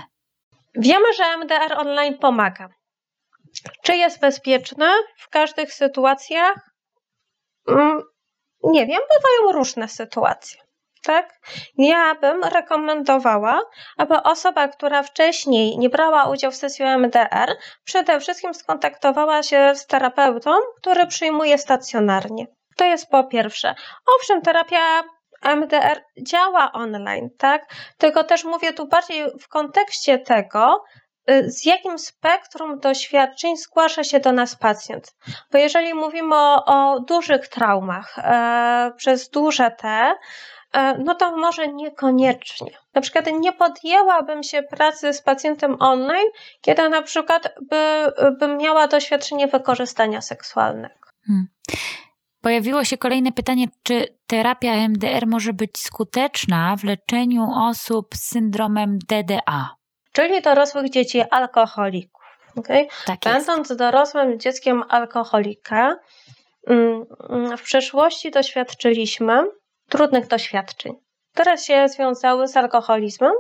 Wiemy, 0.76 1.14
że 1.18 1.38
MDR 1.38 1.74
online 1.78 2.18
pomaga. 2.18 2.70
Czy 3.84 3.96
jest 3.96 4.20
bezpieczne 4.20 4.92
w 5.18 5.30
każdych 5.30 5.74
sytuacjach? 5.74 6.72
Mm, 7.68 8.02
nie 8.64 8.86
wiem, 8.86 9.02
bywają 9.10 9.60
różne 9.60 9.88
sytuacje 9.88 10.69
tak? 11.04 11.40
Ja 11.78 12.16
bym 12.16 12.44
rekomendowała, 12.44 13.62
aby 13.98 14.24
osoba, 14.24 14.68
która 14.68 15.04
wcześniej 15.04 15.78
nie 15.78 15.90
brała 15.90 16.30
udziału 16.30 16.52
w 16.52 16.56
sesji 16.56 16.86
MDR, 16.86 17.58
przede 17.84 18.20
wszystkim 18.20 18.54
skontaktowała 18.54 19.44
się 19.44 19.76
z 19.76 19.86
terapeutą, 19.86 20.52
który 20.82 21.08
przyjmuje 21.08 21.58
stacjonarnie. 21.58 22.46
To 22.78 22.86
jest 22.86 23.10
po 23.10 23.24
pierwsze. 23.24 23.76
Owszem, 24.18 24.42
terapia 24.42 25.04
MDR 25.42 26.04
działa 26.22 26.72
online, 26.72 27.30
tak? 27.38 27.66
Tylko 27.98 28.24
też 28.24 28.44
mówię 28.44 28.74
tu 28.74 28.88
bardziej 28.88 29.26
w 29.40 29.48
kontekście 29.48 30.20
tego, 30.20 30.84
y, 31.30 31.52
z 31.52 31.66
jakim 31.66 32.00
spektrum 32.00 32.80
doświadczeń 32.80 33.58
zgłasza 33.58 34.04
się 34.04 34.20
do 34.20 34.32
nas 34.32 34.56
pacjent. 34.56 35.16
Bo 35.52 35.58
jeżeli 35.58 35.94
mówimy 35.94 36.36
o, 36.36 36.66
o 36.66 37.00
dużych 37.00 37.48
traumach 37.48 38.20
e, 38.20 38.92
przez 38.98 39.30
duże 39.30 39.72
T, 39.72 39.88
E, 39.88 40.16
no 41.06 41.16
to 41.16 41.38
może 41.38 41.68
niekoniecznie. 41.68 42.72
Na 42.94 43.02
przykład 43.02 43.26
nie 43.40 43.54
podjęłabym 43.54 44.44
się 44.44 44.64
pracy 44.64 45.14
z 45.14 45.22
pacjentem 45.22 45.76
online, 45.80 46.28
kiedy 46.62 46.90
na 46.90 47.02
przykład 47.02 47.56
by, 47.62 48.12
bym 48.40 48.58
miała 48.58 48.88
doświadczenie 48.88 49.48
wykorzystania 49.48 50.22
seksualnego. 50.22 51.10
Hmm. 51.28 51.48
Pojawiło 52.42 52.84
się 52.84 52.98
kolejne 52.98 53.32
pytanie, 53.32 53.68
czy 53.84 54.18
terapia 54.28 54.74
MDR 54.88 55.28
może 55.28 55.54
być 55.54 55.80
skuteczna 55.80 56.76
w 56.78 56.84
leczeniu 56.84 57.48
osób 57.56 58.16
z 58.16 58.30
syndromem 58.30 59.00
DDA? 59.08 59.70
Czyli 60.12 60.42
dorosłych 60.42 60.90
dzieci 60.90 61.22
alkoholików. 61.32 62.24
Okay? 62.56 62.88
Tak 63.06 63.20
Będąc 63.24 63.76
dorosłym 63.76 64.40
dzieckiem 64.40 64.84
alkoholika, 64.90 65.96
mm, 66.68 67.06
w 67.58 67.62
przeszłości 67.62 68.32
doświadczyliśmy 68.32 69.44
trudnych 69.90 70.28
doświadczeń, 70.28 70.94
które 71.34 71.58
się 71.58 71.90
związały 71.90 72.48
z 72.48 72.58
alkoholizmem 72.58 73.34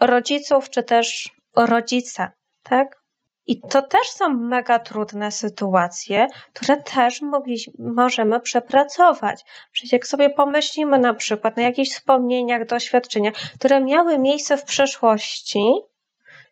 rodziców 0.00 0.70
czy 0.70 0.82
też 0.82 1.30
rodzica, 1.56 2.32
tak? 2.62 3.02
I 3.46 3.60
to 3.60 3.82
też 3.82 4.08
są 4.08 4.28
mega 4.28 4.78
trudne 4.78 5.30
sytuacje, 5.32 6.26
które 6.52 6.76
też 6.76 7.22
mogli, 7.22 7.56
możemy 7.78 8.40
przepracować. 8.40 9.44
Przecież 9.72 9.92
jak 9.92 10.06
sobie 10.06 10.30
pomyślimy 10.30 10.98
na 10.98 11.14
przykład 11.14 11.56
na 11.56 11.62
jakichś 11.62 11.90
wspomnieniach, 11.90 12.66
doświadczeniach, 12.66 13.34
które 13.58 13.80
miały 13.80 14.18
miejsce 14.18 14.56
w 14.56 14.64
przeszłości, 14.64 15.72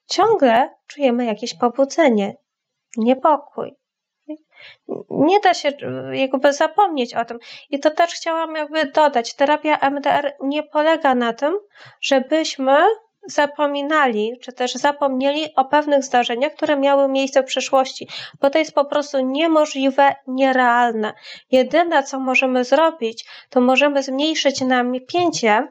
ciągle 0.07 0.75
czujemy 0.87 1.25
jakieś 1.25 1.55
pobudzenie, 1.55 2.35
niepokój 2.97 3.80
nie 5.11 5.41
da 5.41 5.55
się 5.55 5.73
jakby 6.13 6.53
zapomnieć 6.53 7.15
o 7.15 7.25
tym. 7.25 7.39
I 7.71 7.79
to 7.81 7.91
też 7.91 8.11
chciałam 8.11 8.55
jakby 8.57 8.85
dodać. 8.85 9.35
Terapia 9.35 9.79
MDR 9.91 10.33
nie 10.41 10.63
polega 10.63 11.15
na 11.15 11.33
tym, 11.33 11.59
żebyśmy 12.01 12.77
zapominali, 13.27 14.39
czy 14.43 14.53
też 14.53 14.75
zapomnieli 14.75 15.55
o 15.57 15.65
pewnych 15.65 16.05
zdarzeniach, 16.05 16.55
które 16.55 16.77
miały 16.77 17.09
miejsce 17.09 17.43
w 17.43 17.47
przeszłości, 17.47 18.09
bo 18.41 18.51
to 18.51 18.59
jest 18.59 18.75
po 18.75 18.85
prostu 18.85 19.21
niemożliwe, 19.21 20.15
nierealne. 20.27 21.13
Jedyne, 21.51 22.03
co 22.03 22.21
możemy 22.21 22.65
zrobić, 22.65 23.25
to 23.51 23.61
możemy 23.61 24.03
zmniejszyć 24.03 24.61
napięcie 24.61 25.69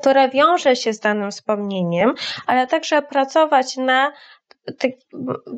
które 0.00 0.28
wiąże 0.28 0.76
się 0.76 0.92
z 0.92 1.00
danym 1.00 1.30
wspomnieniem, 1.30 2.14
ale 2.46 2.66
także 2.66 3.02
pracować 3.02 3.76
na, 3.76 4.12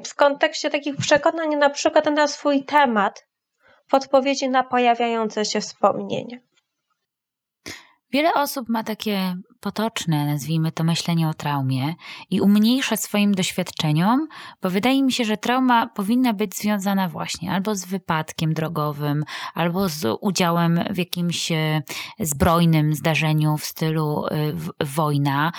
w 0.04 0.14
kontekście 0.14 0.70
takich 0.70 0.96
przekonań, 0.96 1.56
na 1.56 1.70
przykład 1.70 2.06
na 2.06 2.28
swój 2.28 2.64
temat, 2.64 3.26
w 3.88 3.94
odpowiedzi 3.94 4.48
na 4.48 4.62
pojawiające 4.62 5.44
się 5.44 5.60
wspomnienia. 5.60 6.38
Wiele 8.12 8.34
osób 8.34 8.68
ma 8.68 8.84
takie 8.84 9.36
potoczne, 9.60 10.26
nazwijmy 10.26 10.72
to, 10.72 10.84
myślenie 10.84 11.28
o 11.28 11.34
traumie 11.34 11.94
i 12.30 12.40
umniejsza 12.40 12.96
swoim 12.96 13.34
doświadczeniom, 13.34 14.28
bo 14.62 14.70
wydaje 14.70 15.02
mi 15.02 15.12
się, 15.12 15.24
że 15.24 15.36
trauma 15.36 15.86
powinna 15.86 16.32
być 16.32 16.56
związana 16.56 17.08
właśnie 17.08 17.52
albo 17.52 17.74
z 17.74 17.84
wypadkiem 17.84 18.54
drogowym, 18.54 19.24
albo 19.54 19.88
z 19.88 20.18
udziałem 20.20 20.80
w 20.90 20.98
jakimś 20.98 21.52
e, 21.52 21.82
zbrojnym 22.20 22.94
zdarzeniu 22.94 23.56
w 23.56 23.64
stylu 23.64 24.26
e, 24.26 24.52
wojna. 24.84 25.52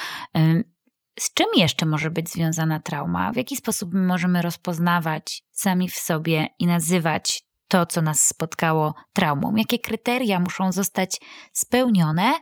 Z 1.19 1.33
czym 1.33 1.47
jeszcze 1.55 1.85
może 1.85 2.11
być 2.11 2.29
związana 2.29 2.79
trauma? 2.79 3.31
W 3.31 3.35
jaki 3.35 3.55
sposób 3.55 3.89
możemy 3.93 4.41
rozpoznawać 4.41 5.43
sami 5.51 5.89
w 5.89 5.95
sobie 5.95 6.47
i 6.59 6.67
nazywać 6.67 7.43
to, 7.67 7.85
co 7.85 8.01
nas 8.01 8.21
spotkało 8.21 8.93
traumą? 9.13 9.55
Jakie 9.55 9.79
kryteria 9.79 10.39
muszą 10.39 10.71
zostać 10.71 11.21
spełnione, 11.53 12.33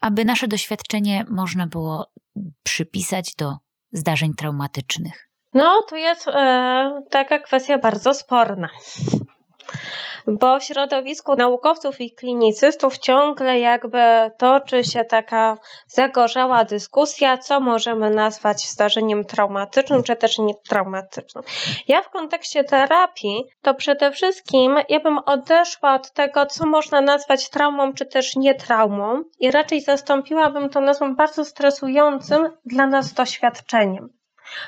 aby 0.00 0.24
nasze 0.24 0.48
doświadczenie 0.48 1.24
można 1.30 1.66
było 1.66 2.12
przypisać 2.62 3.34
do 3.34 3.56
zdarzeń 3.92 4.34
traumatycznych? 4.34 5.28
No, 5.54 5.82
to 5.88 5.96
jest 5.96 6.28
e, 6.28 7.02
taka 7.10 7.38
kwestia 7.38 7.78
bardzo 7.78 8.14
sporna 8.14 8.68
bo 10.28 10.60
w 10.60 10.64
środowisku 10.64 11.36
naukowców 11.36 12.00
i 12.00 12.14
klinicystów 12.14 12.98
ciągle 12.98 13.60
jakby 13.60 14.30
toczy 14.38 14.84
się 14.84 15.04
taka 15.04 15.58
zagorzała 15.86 16.64
dyskusja, 16.64 17.38
co 17.38 17.60
możemy 17.60 18.10
nazwać 18.10 18.68
zdarzeniem 18.68 19.24
traumatycznym, 19.24 20.02
czy 20.02 20.16
też 20.16 20.38
nietraumatycznym. 20.38 21.44
Ja 21.88 22.02
w 22.02 22.10
kontekście 22.10 22.64
terapii, 22.64 23.44
to 23.62 23.74
przede 23.74 24.10
wszystkim 24.10 24.76
ja 24.88 25.00
bym 25.00 25.18
odeszła 25.18 25.94
od 25.94 26.12
tego, 26.12 26.46
co 26.46 26.66
można 26.66 27.00
nazwać 27.00 27.50
traumą, 27.50 27.92
czy 27.92 28.06
też 28.06 28.36
nietraumą 28.36 29.22
i 29.40 29.50
raczej 29.50 29.80
zastąpiłabym 29.80 30.68
to 30.68 30.80
nazwą 30.80 31.16
bardzo 31.16 31.44
stresującym 31.44 32.48
dla 32.64 32.86
nas 32.86 33.12
doświadczeniem 33.12 34.18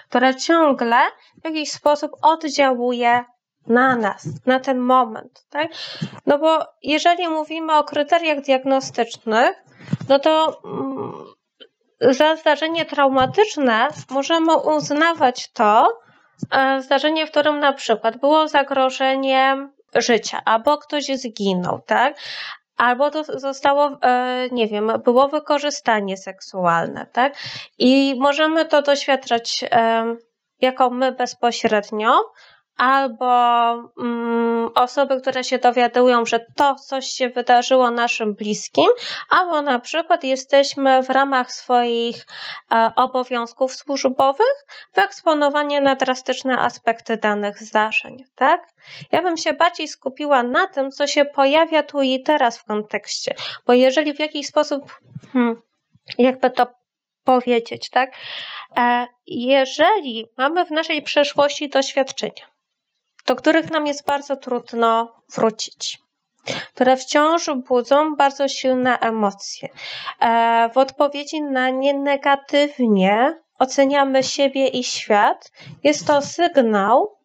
które 0.09 0.35
ciągle 0.35 0.97
w 1.43 1.45
jakiś 1.45 1.71
sposób 1.71 2.13
oddziałuje 2.23 3.25
na 3.71 3.97
nas, 3.97 4.29
na 4.47 4.61
ten 4.61 4.79
moment, 4.79 5.47
tak? 5.51 5.69
No 6.27 6.39
bo 6.39 6.59
jeżeli 6.83 7.29
mówimy 7.29 7.77
o 7.77 7.85
kryteriach 7.85 8.41
diagnostycznych, 8.41 9.65
no 10.09 10.19
to 10.19 10.61
mm, 10.65 11.13
za 12.01 12.37
zdarzenie 12.37 12.85
traumatyczne 12.85 13.89
możemy 14.11 14.57
uznawać 14.57 15.53
to 15.53 15.99
e, 16.51 16.83
zdarzenie, 16.83 17.27
w 17.27 17.31
którym 17.31 17.61
na 17.61 17.73
przykład 17.73 18.17
było 18.17 18.49
zagrożenie 18.49 19.69
życia, 19.95 20.43
albo 20.45 20.79
ktoś 20.79 21.05
zginął, 21.05 21.81
tak? 21.87 22.17
Albo 22.77 23.11
to 23.11 23.25
zostało, 23.25 23.99
e, 24.03 24.49
nie 24.53 24.67
wiem, 24.67 24.93
było 25.05 25.29
wykorzystanie 25.29 26.17
seksualne, 26.17 27.07
tak? 27.13 27.35
I 27.79 28.15
możemy 28.19 28.65
to 28.65 28.83
doświadczać 28.83 29.65
jako 30.61 30.91
my 30.91 31.13
bezpośrednio, 31.13 32.21
albo 32.81 33.33
mm, 33.99 34.71
osoby, 34.75 35.21
które 35.21 35.45
się 35.45 35.59
dowiadują, 35.59 36.27
że 36.27 36.47
to 36.57 36.75
coś 36.75 37.07
się 37.07 37.29
wydarzyło 37.29 37.91
naszym 37.91 38.35
bliskim, 38.35 38.87
albo 39.31 39.63
na 39.63 39.79
przykład 39.79 40.25
jesteśmy 40.25 41.03
w 41.03 41.11
ramach 41.11 41.53
swoich 41.53 42.27
e, 42.73 42.93
obowiązków 42.97 43.75
służbowych 43.75 44.67
wyeksponowani 44.95 45.81
na 45.81 45.97
drastyczne 45.97 46.59
aspekty 46.59 47.17
danych 47.17 47.63
zdarzeń, 47.63 48.25
tak? 48.35 48.69
Ja 49.13 49.23
bym 49.23 49.37
się 49.37 49.53
bardziej 49.53 49.89
skupiła 49.89 50.43
na 50.43 50.67
tym, 50.67 50.91
co 50.91 51.07
się 51.07 51.25
pojawia 51.25 51.83
tu 51.83 52.03
i 52.03 52.23
teraz 52.23 52.59
w 52.59 52.65
kontekście, 52.65 53.35
bo 53.67 53.73
jeżeli 53.73 54.15
w 54.15 54.21
jakiś 54.21 54.47
sposób, 54.47 55.01
hmm, 55.33 55.63
jakby 56.19 56.51
to 56.51 56.67
powiedzieć, 57.25 57.91
tak? 57.91 58.11
E, 58.77 59.07
jeżeli 59.27 60.27
mamy 60.39 60.65
w 60.65 60.71
naszej 60.71 61.03
przeszłości 61.03 61.69
doświadczenia, 61.69 62.51
do 63.27 63.37
których 63.37 63.71
nam 63.71 63.87
jest 63.87 64.07
bardzo 64.07 64.37
trudno 64.37 65.15
wrócić 65.35 65.99
które 66.75 66.97
wciąż 66.97 67.51
budzą 67.69 68.17
bardzo 68.17 68.49
silne 68.49 68.99
emocje. 68.99 69.69
E, 70.21 70.71
w 70.75 70.79
odpowiedzi 70.79 71.43
na 71.43 71.71
nie 71.71 71.95
negatywnie 71.95 73.41
oceniamy 73.59 74.23
siebie 74.23 74.67
i 74.69 74.85
świat, 74.85 75.53
jest 75.85 76.07
to 76.07 76.23
sygnał, 76.23 77.17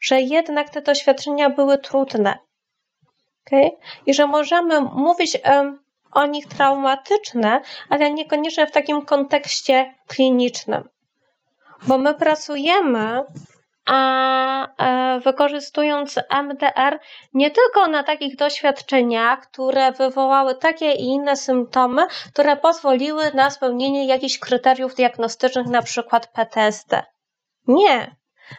że 0.00 0.20
jednak 0.20 0.70
te 0.70 0.82
doświadczenia 0.82 1.50
były 1.50 1.78
trudne. 1.78 2.38
Okay? 3.46 3.70
I 4.06 4.14
że 4.14 4.26
możemy 4.26 4.80
mówić 4.80 5.38
o 6.12 6.26
nich 6.26 6.46
traumatyczne, 6.46 7.60
ale 7.88 8.10
niekoniecznie 8.10 8.66
w 8.66 8.72
takim 8.72 9.02
kontekście 9.02 9.94
klinicznym. 10.06 10.88
Bo 11.86 11.98
my 11.98 12.14
pracujemy 12.14 13.24
a 13.86 14.68
e, 14.78 15.20
wykorzystując 15.20 16.20
MDR 16.42 17.00
nie 17.34 17.50
tylko 17.50 17.86
na 17.86 18.02
takich 18.02 18.36
doświadczeniach, 18.36 19.40
które 19.40 19.92
wywołały 19.92 20.54
takie 20.54 20.92
i 20.92 21.04
inne 21.04 21.36
symptomy, 21.36 22.06
które 22.32 22.56
pozwoliły 22.56 23.30
na 23.34 23.50
spełnienie 23.50 24.06
jakichś 24.06 24.38
kryteriów 24.38 24.94
diagnostycznych, 24.94 25.66
na 25.66 25.82
przykład 25.82 26.26
PTSD. 26.26 27.02
Nie. 27.66 28.16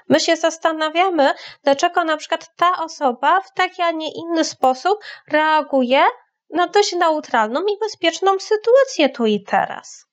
My 0.09 0.19
się 0.19 0.36
zastanawiamy, 0.36 1.33
dlaczego 1.63 2.03
na 2.03 2.17
przykład 2.17 2.55
ta 2.55 2.83
osoba 2.83 3.41
w 3.41 3.53
taki, 3.53 3.81
a 3.81 3.91
nie 3.91 4.12
inny 4.12 4.43
sposób 4.43 4.99
reaguje 5.27 6.03
na 6.49 6.67
dość 6.67 6.93
neutralną 6.93 7.62
i 7.62 7.79
bezpieczną 7.79 8.39
sytuację 8.39 9.09
tu 9.09 9.25
i 9.25 9.43
teraz. 9.43 10.05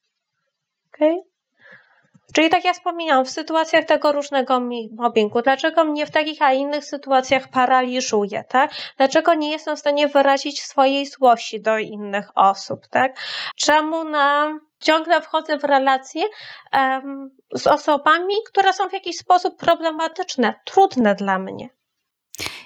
Okay? 0.94 1.29
Czyli 2.32 2.50
tak 2.50 2.64
jak 2.64 2.76
wspominałam, 2.76 3.24
w 3.24 3.30
sytuacjach 3.30 3.84
tego 3.84 4.12
różnego 4.12 4.60
mobbingu, 4.96 5.42
dlaczego 5.42 5.84
mnie 5.84 6.06
w 6.06 6.10
takich, 6.10 6.42
a 6.42 6.52
innych 6.52 6.84
sytuacjach 6.84 7.48
paraliżuje, 7.48 8.44
tak? 8.48 8.70
Dlaczego 8.96 9.34
nie 9.34 9.50
jestem 9.50 9.76
w 9.76 9.78
stanie 9.78 10.08
wyrazić 10.08 10.62
swojej 10.62 11.06
złości 11.06 11.60
do 11.60 11.78
innych 11.78 12.30
osób, 12.34 12.86
tak? 12.86 13.16
Czemu 13.56 14.04
na, 14.04 14.58
ciągle 14.80 15.22
wchodzę 15.22 15.58
w 15.58 15.64
relacje 15.64 16.22
um, 16.72 17.30
z 17.54 17.66
osobami, 17.66 18.34
które 18.48 18.72
są 18.72 18.88
w 18.88 18.92
jakiś 18.92 19.16
sposób 19.16 19.56
problematyczne, 19.56 20.54
trudne 20.64 21.14
dla 21.14 21.38
mnie. 21.38 21.68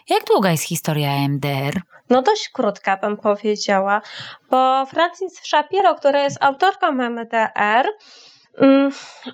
Jak 0.09 0.24
długa 0.24 0.50
jest 0.50 0.64
historia 0.64 1.11
MDR? 1.29 1.81
No 2.11 2.22
dość 2.22 2.48
krótka 2.48 2.96
bym 2.96 3.16
powiedziała, 3.16 4.03
bo 4.50 4.87
Francis 4.87 5.40
Shapiro, 5.42 5.94
która 5.94 6.22
jest 6.22 6.44
autorką 6.44 6.92
MDR, 6.92 7.88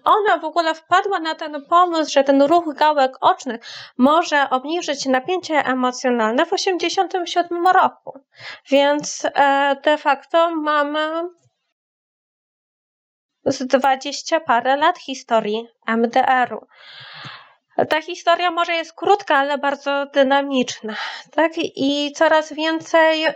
ona 0.05 0.39
w 0.41 0.45
ogóle 0.45 0.75
wpadła 0.75 1.21
na 1.21 1.35
ten 1.35 1.65
pomysł, 1.65 2.13
że 2.13 2.25
ten 2.25 2.43
ruch 2.43 2.75
gałek 2.75 3.17
ocznych 3.21 3.61
może 3.99 4.51
obniżyć 4.51 5.07
napięcie 5.07 5.55
emocjonalne 5.55 6.47
w 6.47 6.51
1987 6.51 7.67
roku. 7.67 8.21
Więc 8.71 9.27
e, 9.35 9.77
de 9.85 9.99
facto 9.99 10.51
mamy 10.57 11.29
z 13.45 13.67
dwadzieścia 13.67 14.41
parę 14.41 14.77
lat 14.77 14.99
historii 14.99 15.69
MDR-u. 15.87 16.67
Ta 17.89 18.03
historia 18.03 18.51
może 18.51 18.73
jest 18.73 18.93
krótka, 18.93 19.37
ale 19.37 19.59
bardzo 19.59 20.07
dynamiczna. 20.07 20.95
Tak? 21.31 21.53
I 21.59 22.13
coraz 22.13 22.53
więcej 22.53 23.27
y, 23.27 23.33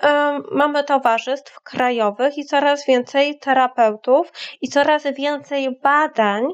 mamy 0.53 0.85
towarzystw 0.85 1.61
krajowych 1.61 2.39
i 2.39 2.45
coraz 2.45 2.87
więcej 2.87 3.39
terapeutów 3.39 4.33
i 4.61 4.69
coraz 4.69 5.03
więcej 5.03 5.71
badań, 5.83 6.45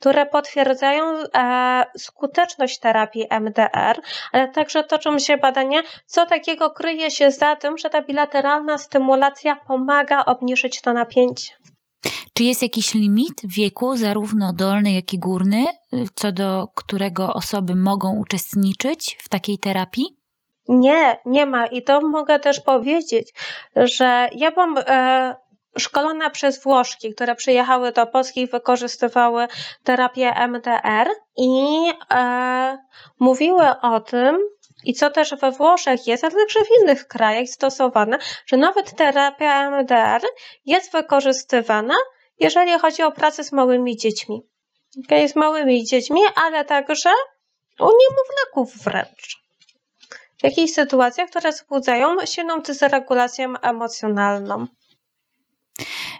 które 0.00 0.26
potwierdzają 0.26 1.04
e, 1.04 1.84
skuteczność 1.98 2.78
terapii 2.78 3.26
MDR, 3.30 4.00
ale 4.32 4.48
także 4.48 4.84
toczą 4.84 5.18
się 5.18 5.36
badania, 5.36 5.80
co 6.06 6.26
takiego 6.26 6.70
kryje 6.70 7.10
się 7.10 7.30
za 7.30 7.56
tym, 7.56 7.78
że 7.78 7.90
ta 7.90 8.02
bilateralna 8.02 8.78
stymulacja 8.78 9.56
pomaga 9.56 10.24
obniżyć 10.24 10.80
to 10.80 10.92
napięcie. 10.92 11.52
Czy 12.32 12.44
jest 12.44 12.62
jakiś 12.62 12.94
limit 12.94 13.40
wieku, 13.44 13.96
zarówno 13.96 14.52
dolny, 14.52 14.92
jak 14.92 15.12
i 15.12 15.18
górny, 15.18 15.64
co 16.14 16.32
do 16.32 16.68
którego 16.74 17.34
osoby 17.34 17.74
mogą 17.74 18.16
uczestniczyć 18.16 19.18
w 19.20 19.28
takiej 19.28 19.58
terapii? 19.58 20.16
Nie, 20.68 21.18
nie 21.26 21.46
ma. 21.46 21.66
I 21.66 21.82
to 21.82 22.00
mogę 22.00 22.38
też 22.38 22.60
powiedzieć, 22.60 23.34
że 23.76 24.28
ja 24.34 24.50
byłam 24.50 24.74
e, 24.78 25.36
szkolona 25.78 26.30
przez 26.30 26.62
Włoszki, 26.62 27.14
które 27.14 27.34
przyjechały 27.34 27.92
do 27.92 28.06
Polski 28.06 28.40
i 28.40 28.46
wykorzystywały 28.46 29.46
terapię 29.84 30.34
MDR 30.48 31.08
i 31.36 31.76
e, 32.10 32.78
mówiły 33.18 33.68
o 33.82 34.00
tym, 34.00 34.38
i 34.84 34.94
co 34.94 35.10
też 35.10 35.34
we 35.34 35.50
Włoszech 35.50 36.06
jest, 36.06 36.24
ale 36.24 36.34
także 36.34 36.60
w 36.60 36.82
innych 36.82 37.06
krajach 37.06 37.46
stosowane, 37.48 38.18
że 38.46 38.56
nawet 38.56 38.96
terapia 38.96 39.70
MDR 39.70 40.22
jest 40.66 40.92
wykorzystywana 40.92 41.94
jeżeli 42.40 42.78
chodzi 42.78 43.02
o 43.02 43.12
pracę 43.12 43.44
z 43.44 43.52
małymi 43.52 43.96
dziećmi. 43.96 44.42
Okay, 45.04 45.28
z 45.28 45.36
małymi 45.36 45.84
dziećmi, 45.84 46.20
ale 46.36 46.64
także 46.64 47.10
u 47.80 47.90
niemowlaków 48.00 48.84
wręcz. 48.84 49.40
W 50.38 50.44
jakichś 50.44 50.72
sytuacjach, 50.72 51.30
które 51.30 51.52
wzbudzają 51.52 52.26
silną 52.26 52.60
dysregulację 52.60 53.54
emocjonalną. 53.62 54.66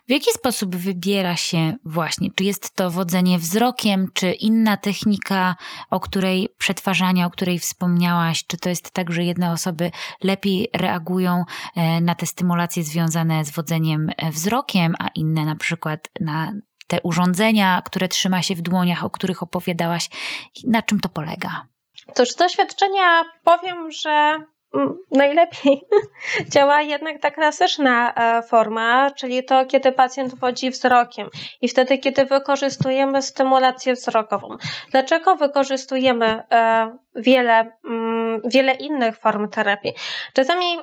W 0.09 0.11
jaki 0.11 0.33
sposób 0.33 0.77
wybiera 0.77 1.37
się 1.37 1.77
właśnie? 1.85 2.29
Czy 2.35 2.45
jest 2.45 2.75
to 2.75 2.91
wodzenie 2.91 3.39
wzrokiem, 3.39 4.09
czy 4.15 4.33
inna 4.33 4.77
technika, 4.77 5.57
o 5.91 6.01
której 6.01 6.49
przetwarzania, 6.59 7.27
o 7.27 7.31
której 7.31 7.59
wspomniałaś? 7.59 8.47
Czy 8.47 8.57
to 8.57 8.69
jest 8.69 8.91
tak, 8.91 9.13
że 9.13 9.25
jedne 9.25 9.53
osoby 9.53 9.91
lepiej 10.23 10.69
reagują 10.75 11.45
e, 11.77 12.01
na 12.01 12.15
te 12.15 12.27
stymulacje 12.27 12.83
związane 12.83 13.45
z 13.45 13.51
wodzeniem 13.51 14.11
e, 14.17 14.31
wzrokiem, 14.31 14.95
a 14.99 15.09
inne 15.09 15.45
na 15.45 15.57
przykład 15.57 16.09
na 16.21 16.53
te 16.87 17.01
urządzenia, 17.03 17.83
które 17.85 18.09
trzyma 18.09 18.43
się 18.43 18.55
w 18.55 18.63
dłoniach, 18.63 19.05
o 19.05 19.11
których 19.11 19.43
opowiadałaś? 19.43 20.11
Na 20.65 20.83
czym 20.83 21.01
to 21.01 21.09
polega? 21.09 21.67
Cóż, 22.15 22.31
z 22.31 22.37
doświadczenia 22.37 23.25
powiem, 23.45 23.91
że 23.91 24.45
najlepiej 25.11 25.83
działa 26.53 26.83
jednak 26.83 27.21
ta 27.21 27.31
klasyczna 27.31 28.15
e, 28.15 28.43
forma, 28.43 29.11
czyli 29.11 29.45
to, 29.45 29.67
kiedy 29.67 29.93
pacjent 29.93 30.35
wodzi 30.35 30.71
wzrokiem 30.71 31.29
i 31.61 31.69
wtedy, 31.69 31.99
kiedy 31.99 32.25
wykorzystujemy 32.25 33.23
stymulację 33.23 33.95
wzrokową. 33.95 34.57
Dlaczego 34.91 35.37
wykorzystujemy 35.37 36.43
e, 36.53 36.97
wiele, 37.17 37.73
mm, 37.85 38.41
wiele 38.45 38.73
innych 38.73 39.19
form 39.19 39.49
terapii? 39.49 39.93
Czasami 40.35 40.79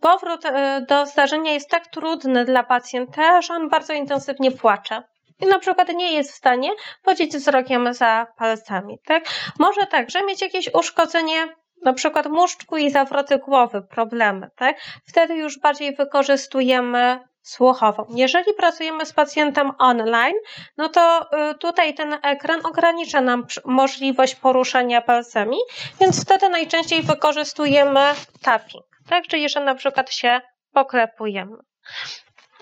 powrót 0.00 0.44
e, 0.44 0.84
do 0.88 1.06
zdarzenia 1.06 1.52
jest 1.52 1.70
tak 1.70 1.86
trudny 1.86 2.44
dla 2.44 2.62
pacjenta, 2.62 3.42
że 3.42 3.54
on 3.54 3.68
bardzo 3.68 3.92
intensywnie 3.92 4.50
płacze 4.50 5.02
i 5.40 5.46
na 5.46 5.58
przykład 5.58 5.88
nie 5.94 6.12
jest 6.12 6.32
w 6.32 6.34
stanie 6.34 6.70
wodzić 7.04 7.36
wzrokiem 7.36 7.94
za 7.94 8.26
palcami, 8.36 8.98
tak? 9.06 9.24
Może 9.58 9.86
także 9.86 10.24
mieć 10.24 10.42
jakieś 10.42 10.74
uszkodzenie 10.74 11.48
na 11.84 11.92
przykład 11.92 12.26
muszczku 12.26 12.76
i 12.76 12.90
zawroty 12.90 13.38
głowy, 13.38 13.82
problemy, 13.82 14.50
tak? 14.56 14.76
Wtedy 15.06 15.34
już 15.34 15.58
bardziej 15.58 15.94
wykorzystujemy 15.96 17.20
słuchową. 17.42 18.06
Jeżeli 18.10 18.54
pracujemy 18.54 19.06
z 19.06 19.12
pacjentem 19.12 19.72
online, 19.78 20.34
no 20.76 20.88
to 20.88 21.28
y, 21.50 21.54
tutaj 21.54 21.94
ten 21.94 22.16
ekran 22.22 22.66
ogranicza 22.66 23.20
nam 23.20 23.46
możliwość 23.64 24.34
poruszania 24.34 25.02
palcami, 25.02 25.56
więc 26.00 26.24
wtedy 26.24 26.48
najczęściej 26.48 27.02
wykorzystujemy 27.02 28.00
tapping, 28.42 28.84
tak? 29.08 29.26
Czyli, 29.26 29.48
że 29.48 29.60
na 29.60 29.74
przykład 29.74 30.12
się 30.12 30.40
poklepujemy. 30.72 31.56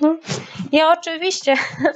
No. 0.01 0.16
Ja 0.72 0.92
oczywiście 0.92 1.55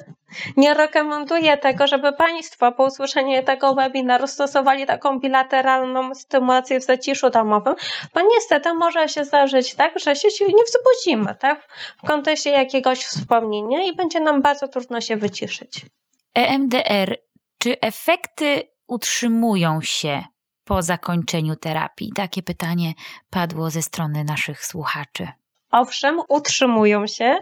nie 0.56 0.74
rekomenduję 0.74 1.58
tego, 1.58 1.86
żeby 1.86 2.12
Państwo 2.12 2.72
po 2.72 2.84
usłyszeniu 2.84 3.42
tego 3.42 3.74
webinaru 3.74 4.26
stosowali 4.26 4.86
taką 4.86 5.20
bilateralną 5.20 6.14
stymulację 6.14 6.80
w 6.80 6.84
zaciszu 6.84 7.30
domowym, 7.30 7.74
bo 8.14 8.20
niestety 8.34 8.74
może 8.74 9.08
się 9.08 9.24
zdarzyć 9.24 9.74
tak, 9.74 9.98
że 9.98 10.16
się 10.16 10.44
nie 10.46 10.64
wzbudzimy 10.64 11.34
tak, 11.34 11.68
w 12.04 12.06
kontekście 12.06 12.50
jakiegoś 12.50 13.04
wspomnienia 13.04 13.82
i 13.82 13.96
będzie 13.96 14.20
nam 14.20 14.42
bardzo 14.42 14.68
trudno 14.68 15.00
się 15.00 15.16
wyciszyć. 15.16 15.86
EMDR, 16.34 17.16
czy 17.58 17.80
efekty 17.80 18.62
utrzymują 18.86 19.80
się 19.82 20.24
po 20.64 20.82
zakończeniu 20.82 21.56
terapii? 21.56 22.12
Takie 22.16 22.42
pytanie 22.42 22.92
padło 23.30 23.70
ze 23.70 23.82
strony 23.82 24.24
naszych 24.24 24.64
słuchaczy. 24.64 25.28
Owszem, 25.70 26.20
utrzymują 26.28 27.06
się 27.06 27.36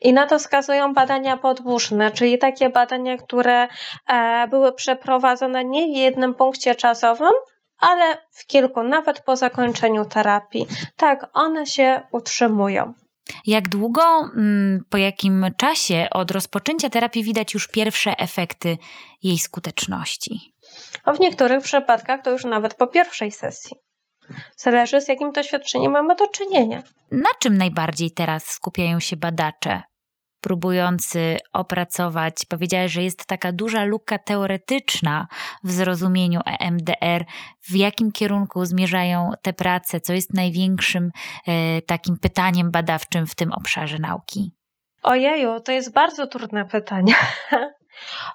i 0.00 0.12
na 0.12 0.26
to 0.26 0.38
wskazują 0.38 0.94
badania 0.94 1.36
podwójne, 1.36 2.10
czyli 2.10 2.38
takie 2.38 2.70
badania, 2.70 3.16
które 3.16 3.68
e, 4.08 4.48
były 4.48 4.72
przeprowadzone 4.72 5.64
nie 5.64 5.86
w 5.86 5.96
jednym 5.96 6.34
punkcie 6.34 6.74
czasowym, 6.74 7.32
ale 7.78 8.18
w 8.30 8.46
kilku, 8.46 8.82
nawet 8.82 9.20
po 9.20 9.36
zakończeniu 9.36 10.04
terapii. 10.04 10.66
Tak, 10.96 11.30
one 11.32 11.66
się 11.66 12.02
utrzymują. 12.12 12.94
Jak 13.46 13.68
długo, 13.68 14.02
mm, 14.36 14.84
po 14.90 14.96
jakim 14.96 15.46
czasie 15.56 16.06
od 16.10 16.30
rozpoczęcia 16.30 16.90
terapii 16.90 17.24
widać 17.24 17.54
już 17.54 17.68
pierwsze 17.68 18.18
efekty 18.18 18.78
jej 19.22 19.38
skuteczności? 19.38 20.54
W 21.16 21.20
niektórych 21.20 21.64
przypadkach 21.64 22.22
to 22.22 22.30
już 22.30 22.44
nawet 22.44 22.74
po 22.74 22.86
pierwszej 22.86 23.32
sesji. 23.32 23.76
Zależy 24.56 25.00
z 25.00 25.08
jakim 25.08 25.32
doświadczeniem 25.32 25.92
mamy 25.92 26.16
do 26.16 26.28
czynienia. 26.28 26.82
Na 27.10 27.30
czym 27.38 27.58
najbardziej 27.58 28.10
teraz 28.10 28.44
skupiają 28.44 29.00
się 29.00 29.16
badacze? 29.16 29.82
próbujący 30.42 31.36
opracować, 31.52 32.34
powiedziałeś, 32.48 32.92
że 32.92 33.02
jest 33.02 33.26
taka 33.26 33.52
duża 33.52 33.84
luka 33.84 34.18
teoretyczna 34.18 35.26
w 35.64 35.72
zrozumieniu 35.72 36.40
EMDR. 36.46 37.24
W 37.62 37.76
jakim 37.76 38.12
kierunku 38.12 38.64
zmierzają 38.64 39.30
te 39.42 39.52
prace? 39.52 40.00
Co 40.00 40.12
jest 40.12 40.34
największym 40.34 41.10
e, 41.46 41.82
takim 41.82 42.18
pytaniem 42.18 42.70
badawczym 42.70 43.26
w 43.26 43.34
tym 43.34 43.52
obszarze 43.52 43.98
nauki? 43.98 44.52
Ojeju, 45.02 45.60
to 45.60 45.72
jest 45.72 45.92
bardzo 45.92 46.26
trudne 46.26 46.64
pytanie. 46.64 47.14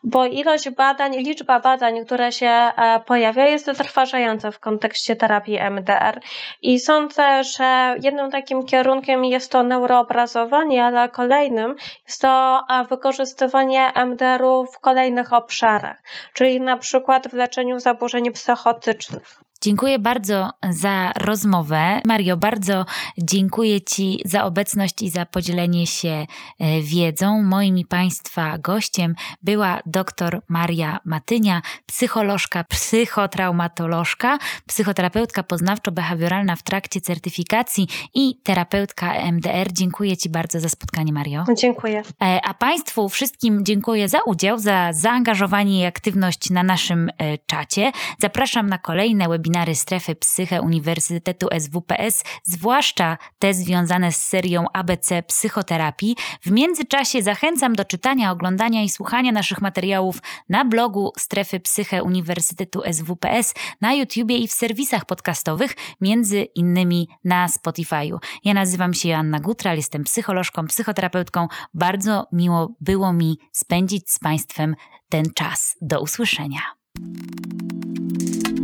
bo 0.03 0.26
ilość 0.26 0.70
badań, 0.70 1.18
liczba 1.18 1.60
badań, 1.60 2.05
które 2.05 2.32
się 2.32 2.47
e, 2.47 2.99
pojawia, 3.05 3.45
jest 3.45 3.66
zatrważająca 3.66 4.51
w 4.51 4.60
kontekście 4.60 5.16
terapii 5.16 5.60
MDR. 5.60 6.20
I 6.62 6.80
sądzę, 6.80 7.43
że 7.43 7.95
jednym 8.01 8.32
takim 8.32 8.66
kierunkiem 8.66 9.26
jest 9.26 9.51
to 9.51 9.64
neuroobrazowanie, 9.64 10.86
ale 10.86 11.10
kolejnym 11.10 11.76
jest 12.08 12.22
to 12.22 12.62
e, 12.70 12.86
wykorzystywanie 12.86 13.91
MDR-u 13.95 14.66
w 14.66 14.80
kolejnych 14.80 15.34
obszarach, 15.34 16.03
czyli 16.34 16.62
na 16.62 16.78
przykład 16.78 17.28
w 17.28 17.34
leczeniu 17.34 17.80
zaburzeń 17.80 18.32
psychotycznych. 18.32 19.47
Dziękuję 19.62 19.99
bardzo 19.99 20.49
za 20.70 21.12
rozmowę. 21.12 22.01
Mario, 22.05 22.38
bardzo 22.38 22.86
dziękuję 23.18 23.82
Ci 23.82 24.22
za 24.26 24.43
obecność 24.43 25.01
i 25.01 25.10
za 25.10 25.26
podzielenie 25.26 25.88
się 25.88 26.26
e, 26.60 26.82
wiedzą. 26.82 27.43
Moim 27.43 27.78
i 27.78 27.86
Państwa 27.86 28.58
gościem 28.58 29.16
była 29.41 29.80
dr 29.86 30.41
Maria 30.49 30.99
Matynia, 31.05 31.62
psycholożka, 31.86 32.64
psychotraumatolożka, 32.64 34.38
psychoterapeutka 34.68 35.43
poznawczo-behawioralna 35.43 36.55
w 36.55 36.64
trakcie 36.64 37.01
certyfikacji 37.01 37.88
i 38.14 38.41
terapeutka 38.43 39.14
MDR. 39.32 39.74
Dziękuję 39.74 40.18
Ci 40.18 40.30
bardzo 40.30 40.60
za 40.60 40.70
spotkanie, 40.70 41.14
Mario. 41.14 41.45
Dziękuję. 41.58 42.03
E, 42.22 42.39
a 42.45 42.53
Państwu 42.53 43.10
wszystkim 43.10 43.66
dziękuję 43.66 44.10
za 44.10 44.20
udział, 44.26 44.60
za 44.60 44.93
zaangażowanie 44.93 45.82
i 45.82 45.86
aktywność 45.86 46.49
na 46.49 46.64
naszym 46.64 47.10
e, 47.18 47.38
czacie. 47.38 47.91
Zapraszam 48.20 48.70
na 48.70 48.78
kolejne 48.78 49.28
webinary 49.28 49.47
webinary 49.58 49.76
Strefy 49.76 50.16
Psyche 50.16 50.62
Uniwersytetu 50.62 51.47
SWPS, 51.60 52.24
zwłaszcza 52.43 53.18
te 53.39 53.53
związane 53.53 54.12
z 54.12 54.28
serią 54.28 54.66
ABC 54.74 55.24
Psychoterapii. 55.24 56.16
W 56.41 56.51
międzyczasie 56.51 57.22
zachęcam 57.22 57.76
do 57.76 57.86
czytania, 57.86 58.32
oglądania 58.32 58.84
i 58.84 58.89
słuchania 58.89 59.32
naszych 59.32 59.62
materiałów 59.62 60.18
na 60.49 60.66
blogu 60.66 61.12
Strefy 61.18 61.60
Psyche 61.60 62.03
Uniwersytetu 62.03 62.82
SWPS, 62.91 63.53
na 63.82 63.93
YouTubie 63.93 64.38
i 64.38 64.47
w 64.47 64.51
serwisach 64.51 65.05
podcastowych, 65.05 65.76
między 66.01 66.43
innymi 66.43 67.08
na 67.24 67.47
Spotify'u. 67.47 68.18
Ja 68.43 68.53
nazywam 68.53 68.93
się 68.93 69.10
Joanna 69.10 69.39
Gutral, 69.39 69.78
jestem 69.78 70.03
psycholożką, 70.03 70.68
psychoterapeutką. 70.68 71.47
Bardzo 71.74 72.28
miło 72.32 72.76
było 72.82 73.14
mi 73.14 73.38
spędzić 73.51 74.12
z 74.12 74.20
Państwem 74.20 74.76
ten 75.10 75.26
czas. 75.34 75.78
Do 75.82 76.01
usłyszenia. 76.01 76.60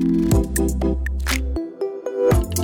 Thank 0.03 0.83
you. 2.57 2.62